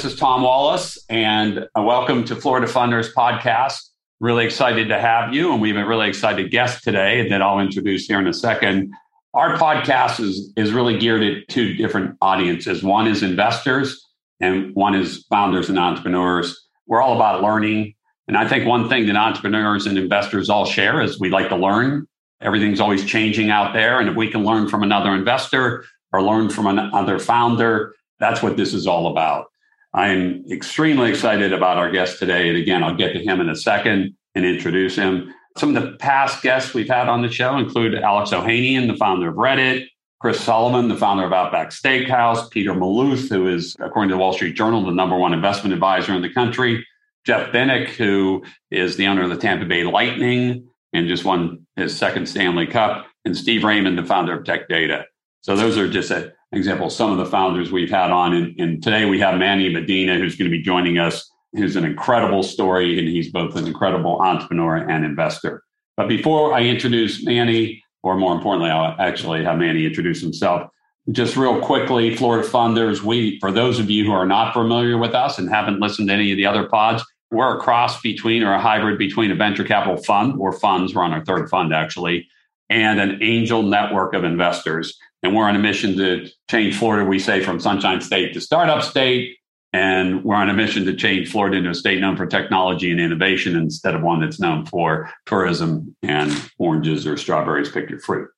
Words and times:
this 0.00 0.14
is 0.14 0.18
Tom 0.18 0.40
Wallace, 0.40 0.98
and 1.10 1.68
uh, 1.76 1.82
welcome 1.82 2.24
to 2.24 2.34
Florida 2.34 2.66
Funders 2.66 3.12
Podcast. 3.12 3.76
Really 4.18 4.46
excited 4.46 4.88
to 4.88 4.98
have 4.98 5.34
you, 5.34 5.52
and 5.52 5.60
we 5.60 5.68
have 5.68 5.76
a 5.76 5.86
really 5.86 6.08
excited 6.08 6.50
guest 6.50 6.82
today 6.82 7.28
that 7.28 7.42
I'll 7.42 7.58
introduce 7.58 8.06
here 8.06 8.18
in 8.18 8.26
a 8.26 8.32
second. 8.32 8.94
Our 9.34 9.58
podcast 9.58 10.18
is, 10.18 10.54
is 10.56 10.72
really 10.72 10.98
geared 10.98 11.22
at 11.22 11.48
two 11.48 11.74
different 11.74 12.16
audiences. 12.22 12.82
One 12.82 13.06
is 13.08 13.22
investors, 13.22 14.08
and 14.40 14.74
one 14.74 14.94
is 14.94 15.26
founders 15.28 15.68
and 15.68 15.78
entrepreneurs. 15.78 16.58
We're 16.86 17.02
all 17.02 17.14
about 17.14 17.42
learning. 17.42 17.94
And 18.26 18.38
I 18.38 18.48
think 18.48 18.66
one 18.66 18.88
thing 18.88 19.06
that 19.06 19.16
entrepreneurs 19.16 19.84
and 19.84 19.98
investors 19.98 20.48
all 20.48 20.64
share 20.64 21.02
is 21.02 21.20
we 21.20 21.28
like 21.28 21.50
to 21.50 21.56
learn. 21.56 22.08
Everything's 22.40 22.80
always 22.80 23.04
changing 23.04 23.50
out 23.50 23.74
there. 23.74 24.00
And 24.00 24.08
if 24.08 24.16
we 24.16 24.30
can 24.30 24.44
learn 24.44 24.66
from 24.66 24.82
another 24.82 25.10
investor 25.10 25.84
or 26.10 26.22
learn 26.22 26.48
from 26.48 26.68
another 26.68 27.18
founder, 27.18 27.94
that's 28.18 28.42
what 28.42 28.56
this 28.56 28.72
is 28.72 28.86
all 28.86 29.08
about. 29.08 29.49
I'm 29.92 30.44
extremely 30.50 31.10
excited 31.10 31.52
about 31.52 31.76
our 31.76 31.90
guest 31.90 32.18
today. 32.18 32.48
And 32.48 32.56
again, 32.56 32.84
I'll 32.84 32.94
get 32.94 33.12
to 33.12 33.22
him 33.22 33.40
in 33.40 33.48
a 33.48 33.56
second 33.56 34.14
and 34.34 34.44
introduce 34.44 34.96
him. 34.96 35.34
Some 35.56 35.76
of 35.76 35.82
the 35.82 35.96
past 35.96 36.42
guests 36.42 36.74
we've 36.74 36.88
had 36.88 37.08
on 37.08 37.22
the 37.22 37.30
show 37.30 37.56
include 37.56 37.96
Alex 37.96 38.30
Ohanian, 38.30 38.86
the 38.86 38.96
founder 38.96 39.28
of 39.28 39.34
Reddit, 39.34 39.86
Chris 40.20 40.40
Sullivan, 40.40 40.88
the 40.88 40.96
founder 40.96 41.24
of 41.24 41.32
Outback 41.32 41.70
Steakhouse, 41.70 42.50
Peter 42.50 42.72
Maloof, 42.72 43.28
who 43.28 43.48
is, 43.48 43.74
according 43.80 44.10
to 44.10 44.14
the 44.14 44.18
Wall 44.18 44.32
Street 44.32 44.54
Journal, 44.54 44.84
the 44.84 44.92
number 44.92 45.16
one 45.16 45.32
investment 45.32 45.72
advisor 45.72 46.14
in 46.14 46.22
the 46.22 46.32
country, 46.32 46.86
Jeff 47.26 47.50
Vinik, 47.52 47.88
who 47.88 48.44
is 48.70 48.96
the 48.96 49.06
owner 49.06 49.22
of 49.22 49.30
the 49.30 49.36
Tampa 49.36 49.64
Bay 49.64 49.82
Lightning 49.82 50.68
and 50.92 51.08
just 51.08 51.24
won 51.24 51.66
his 51.76 51.96
second 51.96 52.28
Stanley 52.28 52.66
Cup, 52.66 53.06
and 53.24 53.36
Steve 53.36 53.64
Raymond, 53.64 53.98
the 53.98 54.04
founder 54.04 54.38
of 54.38 54.44
Tech 54.44 54.68
Data. 54.68 55.04
So 55.42 55.56
those 55.56 55.78
are 55.78 55.88
just 55.88 56.10
a 56.10 56.32
example, 56.52 56.90
some 56.90 57.12
of 57.12 57.18
the 57.18 57.26
founders 57.26 57.70
we've 57.70 57.90
had 57.90 58.10
on. 58.10 58.34
And, 58.34 58.60
and 58.60 58.82
today 58.82 59.04
we 59.04 59.20
have 59.20 59.38
Manny 59.38 59.68
Medina, 59.72 60.18
who's 60.18 60.36
going 60.36 60.50
to 60.50 60.56
be 60.56 60.62
joining 60.62 60.98
us, 60.98 61.30
who's 61.52 61.76
an 61.76 61.84
incredible 61.84 62.42
story, 62.42 62.98
and 62.98 63.08
he's 63.08 63.30
both 63.30 63.56
an 63.56 63.66
incredible 63.66 64.20
entrepreneur 64.20 64.76
and 64.76 65.04
investor. 65.04 65.62
But 65.96 66.08
before 66.08 66.52
I 66.54 66.62
introduce 66.62 67.24
Manny, 67.24 67.82
or 68.02 68.16
more 68.16 68.34
importantly, 68.34 68.70
I'll 68.70 68.96
actually 68.98 69.44
have 69.44 69.58
Manny 69.58 69.84
introduce 69.84 70.20
himself. 70.20 70.70
Just 71.10 71.36
real 71.36 71.60
quickly, 71.60 72.14
Florida 72.14 72.46
Funders, 72.46 73.02
we, 73.02 73.38
for 73.40 73.50
those 73.50 73.78
of 73.78 73.90
you 73.90 74.04
who 74.04 74.12
are 74.12 74.26
not 74.26 74.52
familiar 74.52 74.96
with 74.96 75.14
us 75.14 75.38
and 75.38 75.48
haven't 75.48 75.80
listened 75.80 76.08
to 76.08 76.14
any 76.14 76.30
of 76.30 76.36
the 76.36 76.46
other 76.46 76.68
pods, 76.68 77.04
we're 77.30 77.56
a 77.56 77.60
cross 77.60 78.00
between 78.00 78.42
or 78.42 78.54
a 78.54 78.60
hybrid 78.60 78.98
between 78.98 79.30
a 79.30 79.34
venture 79.34 79.64
capital 79.64 79.96
fund 80.02 80.34
or 80.38 80.52
funds, 80.52 80.94
we're 80.94 81.02
on 81.02 81.12
our 81.12 81.24
third 81.24 81.48
fund 81.48 81.72
actually, 81.72 82.26
and 82.68 83.00
an 83.00 83.18
angel 83.22 83.62
network 83.62 84.14
of 84.14 84.24
investors. 84.24 84.96
And 85.22 85.36
we're 85.36 85.48
on 85.48 85.56
a 85.56 85.58
mission 85.58 85.96
to 85.98 86.28
change 86.50 86.76
Florida, 86.76 87.08
we 87.08 87.18
say, 87.18 87.42
from 87.42 87.60
Sunshine 87.60 88.00
State 88.00 88.32
to 88.34 88.40
Startup 88.40 88.82
State. 88.82 89.36
And 89.72 90.24
we're 90.24 90.34
on 90.34 90.50
a 90.50 90.54
mission 90.54 90.84
to 90.86 90.96
change 90.96 91.30
Florida 91.30 91.58
into 91.58 91.70
a 91.70 91.74
state 91.74 92.00
known 92.00 92.16
for 92.16 92.26
technology 92.26 92.90
and 92.90 93.00
innovation 93.00 93.54
instead 93.56 93.94
of 93.94 94.02
one 94.02 94.20
that's 94.20 94.40
known 94.40 94.66
for 94.66 95.10
tourism 95.26 95.94
and 96.02 96.32
oranges 96.58 97.06
or 97.06 97.16
strawberries, 97.16 97.70
pick 97.70 97.88
your 97.88 98.00
fruit. 98.00 98.28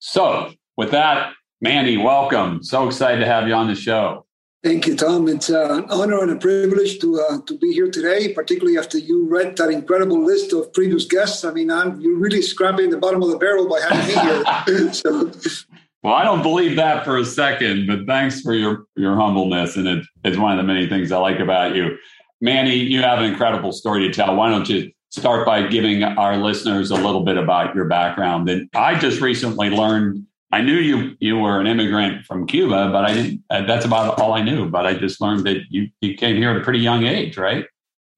So, 0.00 0.52
with 0.76 0.90
that, 0.90 1.34
Manny, 1.60 1.96
welcome. 1.96 2.64
So 2.64 2.88
excited 2.88 3.20
to 3.20 3.26
have 3.26 3.46
you 3.46 3.54
on 3.54 3.68
the 3.68 3.76
show. 3.76 4.26
Thank 4.64 4.86
you, 4.86 4.96
Tom. 4.96 5.28
It's 5.28 5.50
uh, 5.50 5.68
an 5.70 5.86
honor 5.90 6.22
and 6.22 6.32
a 6.32 6.36
privilege 6.36 7.00
to 7.00 7.20
uh, 7.20 7.40
to 7.46 7.58
be 7.58 7.72
here 7.72 7.90
today, 7.90 8.32
particularly 8.32 8.78
after 8.78 8.96
you 8.96 9.28
read 9.28 9.56
that 9.56 9.70
incredible 9.70 10.24
list 10.24 10.52
of 10.52 10.72
previous 10.72 11.04
guests. 11.04 11.44
I 11.44 11.52
mean, 11.52 11.70
I'm, 11.70 12.00
you're 12.00 12.16
really 12.16 12.42
scraping 12.42 12.90
the 12.90 12.96
bottom 12.96 13.22
of 13.22 13.30
the 13.30 13.38
barrel 13.38 13.68
by 13.68 13.80
having 13.80 14.06
me 14.06 14.14
here. 14.20 14.92
so, 14.92 15.32
well, 16.02 16.14
I 16.14 16.24
don't 16.24 16.42
believe 16.42 16.76
that 16.76 17.04
for 17.04 17.16
a 17.16 17.24
second, 17.24 17.86
but 17.86 18.06
thanks 18.06 18.40
for 18.40 18.54
your 18.54 18.86
your 18.96 19.14
humbleness, 19.14 19.76
and 19.76 19.86
it, 19.86 20.04
it's 20.24 20.36
one 20.36 20.52
of 20.52 20.58
the 20.58 20.64
many 20.64 20.88
things 20.88 21.12
I 21.12 21.18
like 21.18 21.38
about 21.38 21.76
you, 21.76 21.96
Manny. 22.40 22.74
You 22.74 23.02
have 23.02 23.20
an 23.20 23.26
incredible 23.26 23.72
story 23.72 24.08
to 24.08 24.12
tell. 24.12 24.34
Why 24.34 24.50
don't 24.50 24.68
you 24.68 24.90
start 25.10 25.46
by 25.46 25.68
giving 25.68 26.02
our 26.02 26.36
listeners 26.38 26.90
a 26.90 26.96
little 26.96 27.24
bit 27.24 27.36
about 27.36 27.74
your 27.74 27.84
background? 27.84 28.48
And 28.48 28.68
I 28.74 28.98
just 28.98 29.20
recently 29.20 29.70
learned. 29.70 30.26
I 30.50 30.60
knew 30.60 30.74
you 30.74 31.16
you 31.20 31.38
were 31.38 31.60
an 31.60 31.68
immigrant 31.68 32.26
from 32.26 32.48
Cuba, 32.48 32.90
but 32.90 33.04
I 33.04 33.14
didn't. 33.14 33.44
Uh, 33.48 33.64
that's 33.64 33.84
about 33.84 34.20
all 34.20 34.32
I 34.32 34.42
knew. 34.42 34.68
But 34.68 34.86
I 34.86 34.94
just 34.94 35.20
learned 35.20 35.46
that 35.46 35.58
you 35.70 35.88
you 36.00 36.14
came 36.14 36.36
here 36.36 36.50
at 36.50 36.56
a 36.56 36.64
pretty 36.64 36.80
young 36.80 37.06
age, 37.06 37.38
right? 37.38 37.64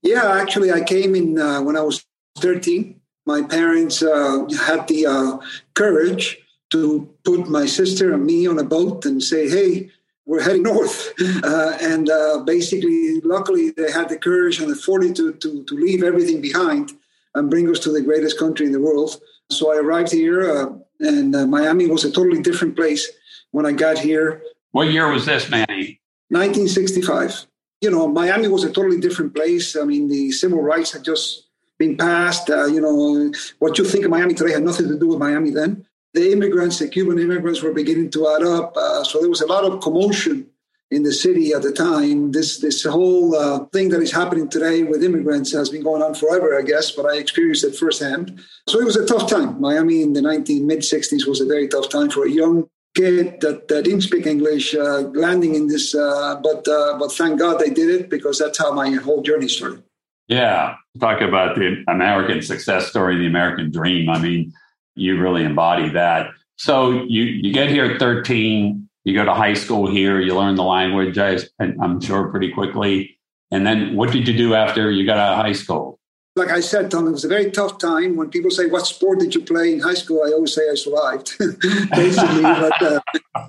Yeah, 0.03 0.33
actually, 0.41 0.73
I 0.73 0.81
came 0.81 1.15
in 1.15 1.39
uh, 1.39 1.61
when 1.61 1.77
I 1.77 1.83
was 1.83 2.03
thirteen. 2.39 3.03
My 3.27 3.43
parents 3.43 4.03
uh, 4.03 4.47
had 4.67 4.89
the 4.89 5.07
uh, 5.07 5.39
courage 5.75 6.44
to 6.71 7.09
put 7.25 7.49
my 7.49 7.67
sister 7.67 8.13
and 8.15 8.25
me 8.25 8.47
on 8.47 8.59
a 8.59 8.65
boat 8.65 9.05
and 9.07 9.23
say, 9.23 9.49
hey, 9.49 9.91
we're 10.27 10.43
heading 10.43 10.63
north. 10.63 11.13
Uh, 11.45 11.77
and 11.81 12.09
uh, 12.11 12.43
basically, 12.47 13.21
luckily, 13.21 13.71
they 13.71 13.91
had 13.91 14.09
the 14.09 14.17
courage 14.17 14.61
and 14.61 14.71
the 14.71 14.75
fortitude 14.75 15.41
to, 15.41 15.63
to 15.65 15.75
leave 15.75 16.03
everything 16.03 16.41
behind 16.41 16.93
and 17.35 17.51
bring 17.51 17.69
us 17.69 17.79
to 17.79 17.91
the 17.91 18.01
greatest 18.01 18.39
country 18.39 18.67
in 18.67 18.73
the 18.73 18.81
world. 18.81 19.21
So 19.51 19.73
I 19.73 19.77
arrived 19.77 20.11
here, 20.11 20.51
uh, 20.51 20.73
and 21.01 21.37
uh, 21.37 21.47
Miami 21.47 21.87
was 21.87 22.05
a 22.05 22.11
totally 22.11 22.41
different 22.41 22.77
place 22.77 23.11
when 23.51 23.67
I 23.67 23.73
got 23.73 23.99
here. 23.99 24.43
What 24.73 24.91
year 24.91 25.11
was 25.11 25.27
this, 25.27 25.51
Manny? 25.51 26.01
1965. 26.29 27.47
You 27.83 27.91
know, 27.91 28.09
Miami 28.09 28.49
was 28.49 28.65
a 28.65 28.73
totally 28.73 29.01
different 29.01 29.35
place. 29.35 29.77
I 29.77 29.85
mean, 29.85 30.09
the 30.09 30.33
civil 30.33 30.63
rights 30.63 30.93
had 30.93 31.05
just 31.05 31.49
been 31.79 31.97
passed. 31.97 32.49
Uh, 32.49 32.67
you 32.67 32.81
know, 32.81 33.33
what 33.59 33.77
you 33.77 33.85
think 33.85 34.05
of 34.05 34.11
Miami 34.11 34.35
today 34.35 34.53
had 34.53 34.63
nothing 34.63 34.89
to 34.89 34.99
do 34.99 35.09
with 35.09 35.19
Miami 35.19 35.51
then 35.51 35.87
the 36.15 36.33
immigrants, 36.33 36.79
the 36.79 36.89
Cuban 36.89 37.19
immigrants, 37.19 37.61
were 37.61 37.73
beginning 37.73 38.11
to 38.11 38.29
add 38.29 38.43
up. 38.47 38.77
Uh, 38.77 39.05
so 39.05 39.21
there 39.21 39.29
was 39.29 39.41
a 39.41 39.47
lot 39.47 39.65
of 39.65 39.83
commotion 39.83 40.49
in 40.91 41.03
the 41.03 41.13
city 41.13 41.53
at 41.53 41.63
the 41.63 41.73
time. 41.73 42.31
This 42.31 42.61
this 42.61 42.85
whole 42.85 43.35
uh, 43.35 43.65
thing 43.73 43.89
that 43.89 44.01
is 44.01 44.13
happening 44.13 44.49
today 44.49 44.85
with 44.85 45.03
immigrants 45.03 45.53
has 45.53 45.69
been 45.69 45.83
going 45.83 46.03
on 46.03 46.15
forever, 46.15 46.57
I 46.57 46.63
guess. 46.63 46.93
But 46.93 47.07
I 47.07 47.17
experienced 47.17 47.65
it 47.65 47.75
firsthand. 47.75 48.41
So 48.69 48.81
it 48.81 48.85
was 48.85 48.97
a 48.97 49.05
tough 49.05 49.29
time. 49.29 49.61
Miami 49.61 50.03
in 50.03 50.13
the 50.13 50.23
19 50.23 50.67
mid 50.67 50.81
60s 50.81 51.27
was 51.27 51.41
a 51.41 51.47
very 51.47 51.69
tough 51.69 51.89
time 51.89 52.11
for 52.11 52.25
a 52.25 52.31
young 52.31 52.69
kid 52.95 53.41
that, 53.41 53.67
that 53.67 53.83
didn't 53.83 54.03
speak 54.03 54.25
English 54.25 54.73
uh, 54.75 55.01
landing 55.15 55.57
in 55.57 55.67
this. 55.67 55.97
Uh, 55.97 56.41
but 56.43 56.67
uh, 56.69 56.97
but 56.97 57.11
thank 57.13 57.41
God 57.41 57.59
they 57.59 57.71
did 57.71 57.91
it 57.91 58.09
because 58.09 58.39
that's 58.39 58.59
how 58.59 58.73
my 58.73 58.91
whole 58.91 59.23
journey 59.23 59.49
started. 59.49 59.83
Yeah, 60.29 60.77
talk 61.01 61.21
about 61.21 61.57
the 61.57 61.85
American 61.89 62.41
success 62.41 62.87
story, 62.87 63.19
the 63.19 63.27
American 63.27 63.71
dream. 63.71 64.09
I 64.09 64.21
mean 64.21 64.53
you 64.95 65.21
really 65.21 65.45
embody 65.45 65.89
that. 65.91 66.31
So 66.57 67.05
you 67.05 67.23
you 67.23 67.53
get 67.53 67.69
here 67.69 67.85
at 67.85 67.99
13, 67.99 68.89
you 69.05 69.15
go 69.15 69.25
to 69.25 69.35
high 69.35 69.55
school 69.55 69.91
here, 69.91 70.21
you 70.21 70.37
learn 70.37 70.55
the 70.55 70.63
language, 70.63 71.19
I, 71.19 71.39
I'm 71.61 72.01
sure 72.01 72.29
pretty 72.29 72.53
quickly. 72.53 73.19
And 73.51 73.67
then 73.67 73.95
what 73.95 74.11
did 74.11 74.27
you 74.27 74.37
do 74.37 74.55
after 74.55 74.91
you 74.91 75.07
got 75.07 75.19
out 75.19 75.33
of 75.33 75.45
high 75.45 75.53
school? 75.53 75.99
Like 76.37 76.51
I 76.51 76.59
said, 76.59 76.91
Tom, 76.91 77.07
it 77.07 77.13
was 77.13 77.25
a 77.25 77.29
very 77.29 77.51
tough 77.53 77.79
time. 77.79 78.17
When 78.17 78.29
people 78.29 78.51
say, 78.51 78.67
"What 78.67 78.87
sport 78.87 79.21
did 79.21 79.35
you 79.35 79.43
play 79.43 79.73
in 79.73 79.81
high 79.81 79.95
school?" 79.95 80.25
I 80.27 80.33
always 80.33 80.53
say 80.53 80.63
I 80.69 80.75
survived, 80.75 81.33
basically. 81.95 82.43
but 82.43 82.83
uh, 82.83 83.01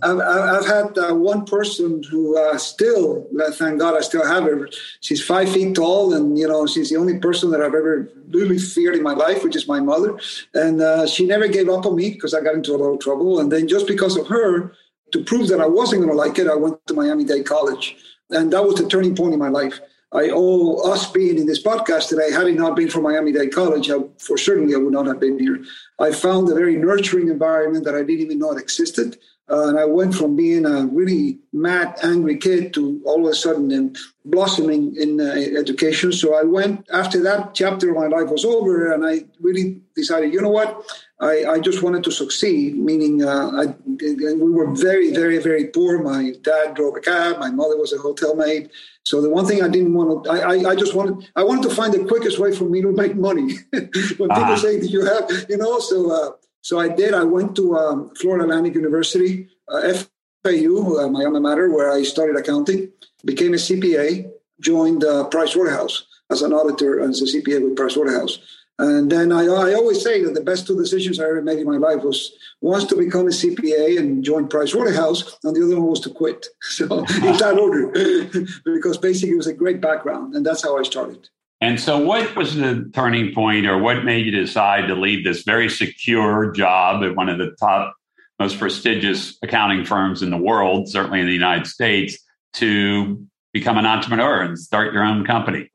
I've, 0.04 0.20
I've, 0.20 0.68
had 0.68 0.98
uh, 0.98 1.16
one 1.16 1.46
person 1.46 2.04
who 2.04 2.38
uh, 2.38 2.58
still, 2.60 3.26
thank 3.54 3.80
God, 3.80 3.98
I 3.98 4.02
still 4.02 4.26
have 4.26 4.44
her. 4.44 4.70
She's 5.02 5.24
five 5.24 5.52
feet 5.52 5.76
tall, 5.76 6.14
and 6.14 6.38
you 6.38 6.48
know, 6.48 6.68
she's 6.68 6.92
the 6.92 6.98
only 6.98 7.18
person 7.18 7.50
that 7.52 7.62
I've 7.62 7.74
ever 7.74 8.08
really 8.30 8.60
feared 8.60 8.96
in 8.96 9.02
my 9.02 9.14
life, 9.14 9.44
which 9.44 9.56
is 9.56 9.68
my 9.68 9.80
mother. 9.80 10.20
And 10.54 10.80
uh, 10.80 11.08
she 11.08 11.26
never 11.26 11.48
gave 11.48 11.70
up 11.70 11.88
on 11.88 11.96
me 11.96 12.12
because 12.12 12.36
I 12.36 12.42
got 12.42 12.54
into 12.54 12.76
a 12.76 12.78
lot 12.78 12.94
of 12.94 13.00
trouble. 13.00 13.40
And 13.40 13.52
then 13.52 13.68
just 13.68 13.88
because 13.88 14.16
of 14.16 14.28
her, 14.28 14.74
to 15.12 15.24
prove 15.24 15.48
that 15.48 15.62
I 15.62 15.66
wasn't 15.66 16.02
going 16.04 16.12
to 16.12 16.18
like 16.18 16.38
it, 16.38 16.48
I 16.48 16.56
went 16.56 16.86
to 16.88 16.94
Miami 16.94 17.24
Dade 17.24 17.48
College, 17.48 17.96
and 18.30 18.54
that 18.54 18.64
was 18.64 18.76
the 18.76 18.88
turning 18.88 19.16
point 19.16 19.34
in 19.34 19.40
my 19.40 19.50
life. 19.50 19.80
I 20.16 20.30
owe 20.32 20.78
us 20.92 21.12
being 21.12 21.38
in 21.38 21.46
this 21.46 21.62
podcast 21.62 22.08
today. 22.08 22.32
Had 22.32 22.48
it 22.48 22.56
not 22.56 22.76
been 22.76 22.90
for 22.90 23.02
Miami 23.02 23.34
Dade 23.34 23.54
College, 23.54 23.92
I, 23.92 23.98
for 24.18 24.38
certainly 24.38 24.74
I 24.74 24.78
would 24.78 24.94
not 24.94 25.08
have 25.08 25.20
been 25.20 25.38
here. 25.38 25.58
I 26.00 26.12
found 26.12 26.50
a 26.50 26.56
very 26.56 26.78
nurturing 26.78 27.28
environment 27.28 27.84
that 27.84 27.96
I 27.96 28.04
didn't 28.04 28.22
even 28.22 28.40
know 28.40 28.52
existed. 28.52 29.18
Uh, 29.48 29.68
and 29.68 29.78
I 29.78 29.86
went 29.86 30.16
from 30.16 30.36
being 30.36 30.66
a 30.66 30.88
really 30.88 31.38
mad, 31.54 32.00
angry 32.02 32.38
kid 32.38 32.74
to 32.74 33.00
all 33.06 33.26
of 33.26 33.32
a 33.32 33.36
sudden 33.36 33.70
in 33.72 33.96
blossoming 34.24 34.96
in 34.96 35.22
uh, 35.22 35.26
education. 35.60 36.12
So 36.12 36.34
I 36.34 36.44
went 36.44 36.88
after 36.92 37.22
that 37.24 37.54
chapter 37.54 37.90
of 37.92 37.96
my 37.96 38.08
life 38.08 38.30
was 38.32 38.44
over, 38.44 38.92
and 38.92 39.06
I 39.06 39.26
really 39.40 39.82
decided, 39.96 40.34
you 40.34 40.42
know 40.42 40.50
what? 40.50 40.84
I, 41.20 41.46
I 41.46 41.60
just 41.60 41.84
wanted 41.84 42.04
to 42.06 42.12
succeed, 42.12 42.76
meaning 42.78 43.24
uh, 43.24 43.52
I, 43.62 43.66
we 43.86 44.52
were 44.52 44.74
very, 44.74 45.14
very, 45.14 45.38
very 45.38 45.66
poor. 45.68 46.02
My 46.02 46.34
dad 46.42 46.74
drove 46.74 46.96
a 46.96 47.00
cab. 47.00 47.38
My 47.38 47.52
mother 47.52 47.78
was 47.78 47.94
a 47.94 48.00
hotel 48.00 48.36
maid. 48.36 48.72
So 49.06 49.22
the 49.22 49.30
one 49.30 49.46
thing 49.46 49.62
I 49.62 49.68
didn't 49.68 49.94
want 49.94 50.24
to, 50.24 50.32
I, 50.32 50.38
I, 50.38 50.72
I, 50.72 50.76
just 50.76 50.96
wanted, 50.96 51.30
I 51.36 51.44
wanted 51.44 51.70
to 51.70 51.76
find 51.76 51.94
the 51.94 52.04
quickest 52.06 52.40
way 52.40 52.52
for 52.52 52.66
me 52.66 52.82
to 52.82 52.92
make 53.04 53.16
money. 53.16 53.54
when 54.18 54.32
uh-huh. 54.32 54.40
people 54.40 54.58
say 54.58 54.80
that 54.80 54.90
you 54.90 55.06
have, 55.06 55.46
you 55.48 55.58
know, 55.58 55.80
so 55.80 56.12
uh, 56.12 56.32
so 56.62 56.80
I 56.80 56.90
did. 56.90 57.14
I 57.14 57.24
went 57.24 57.56
to 57.58 57.78
um, 57.78 58.10
Florida 58.16 58.46
Atlantic 58.46 58.74
University, 58.74 59.48
uh, 59.70 59.94
FAU, 60.44 60.98
uh, 60.98 61.08
my 61.10 61.24
alma 61.24 61.40
mater, 61.40 61.72
where 61.72 61.92
I 61.92 62.02
studied 62.02 62.36
accounting, 62.36 62.90
became 63.24 63.54
a 63.54 63.58
CPA, 63.58 64.32
joined 64.62 65.04
uh, 65.04 65.26
Price 65.26 65.56
Waterhouse 65.56 66.08
as 66.32 66.42
an 66.42 66.54
auditor 66.54 67.02
as 67.02 67.22
a 67.22 67.26
CPA 67.26 67.62
with 67.64 67.76
Price 67.76 67.96
Waterhouse. 67.96 68.40
And 68.78 69.10
then 69.10 69.32
I, 69.32 69.46
I 69.46 69.74
always 69.74 70.02
say 70.02 70.22
that 70.24 70.34
the 70.34 70.42
best 70.42 70.68
two 70.68 70.78
decisions 70.78 71.20
I 71.20 71.24
ever 71.24 71.42
made 71.42 71.60
in 71.60 71.66
my 71.66 71.78
life 71.78 72.04
was 72.04 72.34
once 72.60 72.84
to 72.86 72.98
become 72.98 73.28
a 73.28 73.30
CPA 73.30 73.98
and 73.98 74.24
join 74.24 74.50
Price 74.50 74.76
Waterhouse, 74.76 75.38
and 75.44 75.56
the 75.56 75.64
other 75.64 75.80
one 75.80 75.90
was 75.90 76.02
to 76.02 76.10
quit. 76.10 76.48
So 76.62 77.00
in 77.00 77.38
that 77.38 77.58
order, 77.58 77.88
because 78.66 78.98
basically 78.98 79.32
it 79.32 79.38
was 79.38 79.48
a 79.48 79.54
great 79.54 79.80
background, 79.80 80.36
and 80.36 80.46
that's 80.46 80.64
how 80.64 80.78
I 80.78 80.84
started. 80.84 81.30
And 81.62 81.80
so, 81.80 81.98
what 81.98 82.36
was 82.36 82.56
the 82.56 82.92
turning 82.94 83.34
point, 83.34 83.66
or 83.66 83.78
what 83.78 84.04
made 84.04 84.26
you 84.26 84.32
decide 84.32 84.88
to 84.88 84.96
leave 84.96 85.24
this 85.24 85.44
very 85.44 85.70
secure 85.70 86.52
job 86.52 87.02
at 87.04 87.16
one 87.16 87.30
of 87.30 87.38
the 87.38 87.56
top, 87.58 87.96
most 88.40 88.60
prestigious 88.60 89.38
accounting 89.42 89.86
firms 89.86 90.22
in 90.22 90.32
the 90.32 90.38
world, 90.38 90.90
certainly 90.90 91.22
in 91.22 91.28
the 91.28 91.34
United 91.34 91.66
States, 91.66 92.18
to 92.54 93.26
become 93.54 93.78
an 93.78 93.86
entrepreneur 93.86 94.42
and 94.42 94.60
start 94.60 94.94
your 94.94 95.04
own 95.04 95.26
company? 95.26 95.70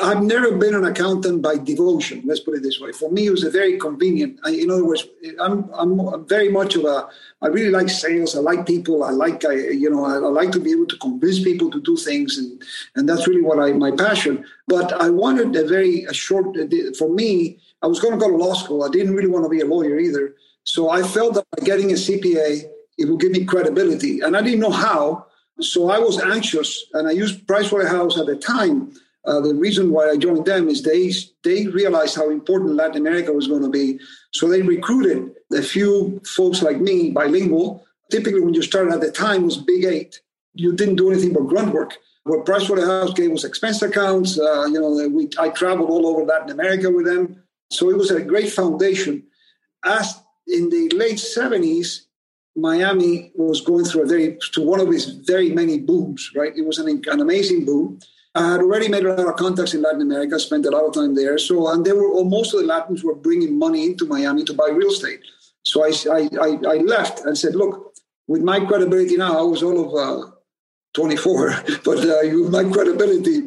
I've 0.00 0.22
never 0.22 0.52
been 0.52 0.76
an 0.76 0.84
accountant 0.84 1.42
by 1.42 1.56
devotion. 1.56 2.22
Let's 2.24 2.38
put 2.38 2.54
it 2.54 2.62
this 2.62 2.78
way. 2.78 2.92
For 2.92 3.10
me, 3.10 3.26
it 3.26 3.30
was 3.30 3.42
a 3.42 3.50
very 3.50 3.78
convenient. 3.78 4.38
I, 4.44 4.50
in 4.50 4.70
other 4.70 4.84
words, 4.84 5.04
I'm, 5.40 5.68
I'm 5.74 6.24
very 6.28 6.48
much 6.50 6.76
of 6.76 6.84
a. 6.84 7.08
I 7.42 7.48
really 7.48 7.70
like 7.70 7.88
sales. 7.88 8.36
I 8.36 8.38
like 8.38 8.64
people. 8.64 9.02
I 9.02 9.10
like 9.10 9.44
I, 9.44 9.54
you 9.54 9.90
know 9.90 10.04
I, 10.04 10.14
I, 10.14 10.28
like 10.28 10.52
to 10.52 10.60
be 10.60 10.70
able 10.70 10.86
to 10.86 10.96
convince 10.98 11.42
people 11.42 11.68
to 11.72 11.80
do 11.80 11.96
things, 11.96 12.38
and 12.38 12.62
and 12.94 13.08
that's 13.08 13.26
really 13.26 13.42
what 13.42 13.58
I 13.58 13.72
my 13.72 13.90
passion. 13.90 14.44
But 14.68 14.92
I 14.92 15.10
wanted 15.10 15.56
a 15.56 15.66
very 15.66 16.04
a 16.04 16.14
short. 16.14 16.56
For 16.96 17.12
me, 17.12 17.58
I 17.82 17.88
was 17.88 17.98
going 17.98 18.14
to 18.14 18.20
go 18.20 18.30
to 18.30 18.36
law 18.36 18.54
school. 18.54 18.84
I 18.84 18.90
didn't 18.90 19.14
really 19.14 19.30
want 19.30 19.46
to 19.46 19.50
be 19.50 19.60
a 19.60 19.66
lawyer 19.66 19.98
either. 19.98 20.36
So 20.62 20.90
I 20.90 21.02
felt 21.02 21.34
that 21.34 21.46
by 21.56 21.64
getting 21.64 21.90
a 21.90 21.94
CPA, 21.94 22.62
it 22.98 23.04
would 23.08 23.20
give 23.20 23.32
me 23.32 23.44
credibility, 23.44 24.20
and 24.20 24.36
I 24.36 24.42
didn't 24.42 24.60
know 24.60 24.70
how. 24.70 25.26
So 25.60 25.90
I 25.90 25.98
was 25.98 26.20
anxious, 26.20 26.86
and 26.92 27.08
I 27.08 27.10
used 27.10 27.44
Pricewaterhouse 27.48 28.16
at 28.16 28.26
the 28.26 28.36
time 28.36 28.92
uh, 29.24 29.40
the 29.40 29.54
reason 29.54 29.90
why 29.90 30.08
I 30.08 30.16
joined 30.16 30.46
them 30.46 30.68
is 30.68 30.82
they 30.82 31.12
they 31.44 31.66
realized 31.66 32.16
how 32.16 32.30
important 32.30 32.74
Latin 32.74 32.98
America 32.98 33.32
was 33.32 33.46
going 33.46 33.62
to 33.62 33.68
be. 33.68 33.98
So 34.32 34.48
they 34.48 34.62
recruited 34.62 35.30
a 35.52 35.62
few 35.62 36.20
folks 36.24 36.62
like 36.62 36.80
me, 36.80 37.10
bilingual. 37.10 37.84
Typically, 38.10 38.40
when 38.40 38.54
you 38.54 38.62
started 38.62 38.92
at 38.92 39.00
the 39.00 39.10
time, 39.10 39.44
was 39.44 39.58
Big 39.58 39.84
Eight. 39.84 40.20
You 40.54 40.74
didn't 40.74 40.96
do 40.96 41.10
anything 41.10 41.32
but 41.32 41.46
grunt 41.46 41.74
work. 41.74 41.98
What 42.24 42.46
Pricewaterhouse 42.46 43.14
gave 43.14 43.30
was 43.30 43.44
expense 43.44 43.80
accounts. 43.82 44.38
Uh, 44.38 44.66
you 44.66 44.80
know, 44.80 45.08
we, 45.08 45.28
I 45.38 45.48
traveled 45.50 45.90
all 45.90 46.06
over 46.06 46.24
Latin 46.24 46.50
America 46.50 46.90
with 46.90 47.06
them. 47.06 47.42
So 47.70 47.90
it 47.90 47.96
was 47.96 48.10
a 48.10 48.22
great 48.22 48.50
foundation. 48.50 49.24
As 49.84 50.20
in 50.46 50.70
the 50.70 50.90
late 50.94 51.16
70s, 51.16 52.02
Miami 52.56 53.30
was 53.34 53.60
going 53.60 53.84
through 53.84 54.02
a 54.02 54.06
very, 54.06 54.38
to 54.52 54.62
one 54.62 54.80
of 54.80 54.88
its 54.88 55.04
very 55.04 55.50
many 55.50 55.78
booms, 55.78 56.30
right? 56.34 56.56
It 56.56 56.66
was 56.66 56.78
an, 56.78 57.02
an 57.06 57.20
amazing 57.20 57.64
boom. 57.64 58.00
I 58.38 58.52
had 58.52 58.60
already 58.60 58.88
made 58.88 59.04
a 59.04 59.14
lot 59.14 59.28
of 59.28 59.36
contacts 59.36 59.74
in 59.74 59.82
Latin 59.82 60.00
America, 60.02 60.38
spent 60.38 60.64
a 60.64 60.70
lot 60.70 60.84
of 60.84 60.94
time 60.94 61.16
there. 61.16 61.38
So, 61.38 61.72
and 61.72 61.84
they 61.84 61.92
were, 61.92 62.24
most 62.24 62.54
of 62.54 62.60
the 62.60 62.66
Latins 62.66 63.02
were 63.02 63.16
bringing 63.16 63.58
money 63.58 63.84
into 63.84 64.06
Miami 64.06 64.44
to 64.44 64.54
buy 64.54 64.68
real 64.68 64.92
estate. 64.92 65.20
So 65.64 65.84
I, 65.84 65.90
I, 66.40 66.58
I 66.74 66.76
left 66.76 67.24
and 67.24 67.36
said, 67.36 67.56
look, 67.56 67.94
with 68.28 68.42
my 68.42 68.64
credibility 68.64 69.16
now, 69.16 69.36
I 69.40 69.42
was 69.42 69.64
all 69.64 69.78
of 69.84 69.90
uh, 69.94 70.30
24, 70.94 71.50
but 71.84 71.98
uh, 71.98 72.18
with 72.22 72.52
my 72.52 72.62
credibility 72.62 73.38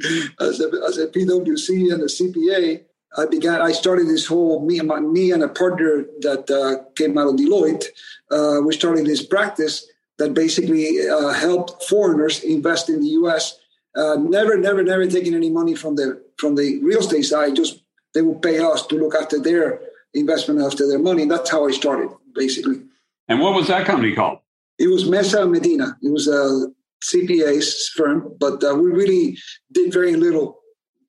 as 0.41 0.59
a, 0.59 0.67
as 0.85 0.97
a 0.97 1.07
PwC 1.07 1.93
and 1.93 2.01
a 2.03 2.07
CPA, 2.07 2.83
I 3.17 3.25
began. 3.25 3.61
I 3.61 3.73
started 3.73 4.07
this 4.07 4.25
whole 4.25 4.65
me 4.65 4.79
and 4.79 4.87
my, 4.87 4.99
me 4.99 5.31
and 5.31 5.43
a 5.43 5.49
partner 5.49 6.05
that 6.21 6.49
uh, 6.49 6.83
came 6.95 7.17
out 7.17 7.27
of 7.27 7.35
Deloitte. 7.35 7.85
Uh, 8.29 8.61
we 8.65 8.73
started 8.73 9.05
this 9.05 9.25
practice 9.25 9.85
that 10.17 10.33
basically 10.33 11.09
uh, 11.09 11.29
helped 11.29 11.83
foreigners 11.83 12.41
invest 12.43 12.89
in 12.89 13.01
the 13.01 13.09
U.S 13.21 13.60
uh, 13.95 14.15
never, 14.15 14.57
never, 14.57 14.83
never 14.83 15.07
taking 15.07 15.33
any 15.33 15.49
money 15.49 15.75
from 15.75 15.95
the 15.95 16.23
from 16.37 16.55
the 16.55 16.79
real 16.81 16.99
estate 16.99 17.23
side. 17.23 17.55
Just 17.55 17.83
they 18.13 18.21
will 18.21 18.39
pay 18.39 18.59
us 18.59 18.85
to 18.87 18.95
look 18.95 19.15
after 19.15 19.39
their 19.39 19.81
investment 20.13 20.61
after 20.61 20.87
their 20.87 20.99
money. 20.99 21.25
That's 21.25 21.49
how 21.49 21.67
I 21.67 21.71
started, 21.71 22.09
basically. 22.35 22.81
And 23.27 23.39
what 23.39 23.53
was 23.53 23.67
that 23.67 23.85
company 23.85 24.13
called? 24.13 24.39
It 24.77 24.87
was 24.87 25.09
Mesa 25.09 25.45
Medina. 25.45 25.97
It 26.01 26.11
was 26.11 26.27
a 26.27 26.67
CPA's 27.03 27.89
firm, 27.95 28.35
but 28.39 28.63
uh, 28.63 28.75
we 28.75 28.89
really 28.91 29.37
did 29.71 29.93
very 29.93 30.15
little 30.15 30.59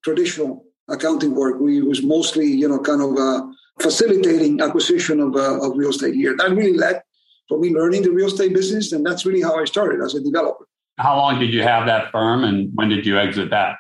traditional 0.05 0.65
accounting 0.89 1.35
work. 1.35 1.61
We 1.61 1.83
was 1.83 2.03
mostly, 2.03 2.47
you 2.47 2.69
know, 2.69 2.79
kind 2.81 3.03
of 3.03 3.17
uh, 3.17 3.47
facilitating 3.81 4.61
acquisition 4.61 5.21
of, 5.21 5.37
uh, 5.37 5.61
of 5.61 5.77
real 5.77 5.91
estate 5.91 6.15
here. 6.15 6.37
That 6.37 6.51
really 6.51 6.77
led 6.77 7.03
for 7.49 7.59
me 7.59 7.71
learning 7.71 8.03
the 8.03 8.11
real 8.11 8.29
estate 8.29 8.55
business, 8.55 8.93
and 8.93 9.05
that's 9.05 9.27
really 9.27 9.43
how 9.43 9.59
I 9.59 9.65
started 9.65 10.03
as 10.03 10.15
a 10.15 10.23
developer. 10.23 10.67
How 10.99 11.17
long 11.17 11.39
did 11.41 11.53
you 11.53 11.63
have 11.63 11.87
that 11.87 12.11
firm 12.13 12.45
and 12.45 12.71
when 12.75 12.89
did 12.89 13.07
you 13.07 13.19
exit 13.19 13.51
that? 13.51 13.77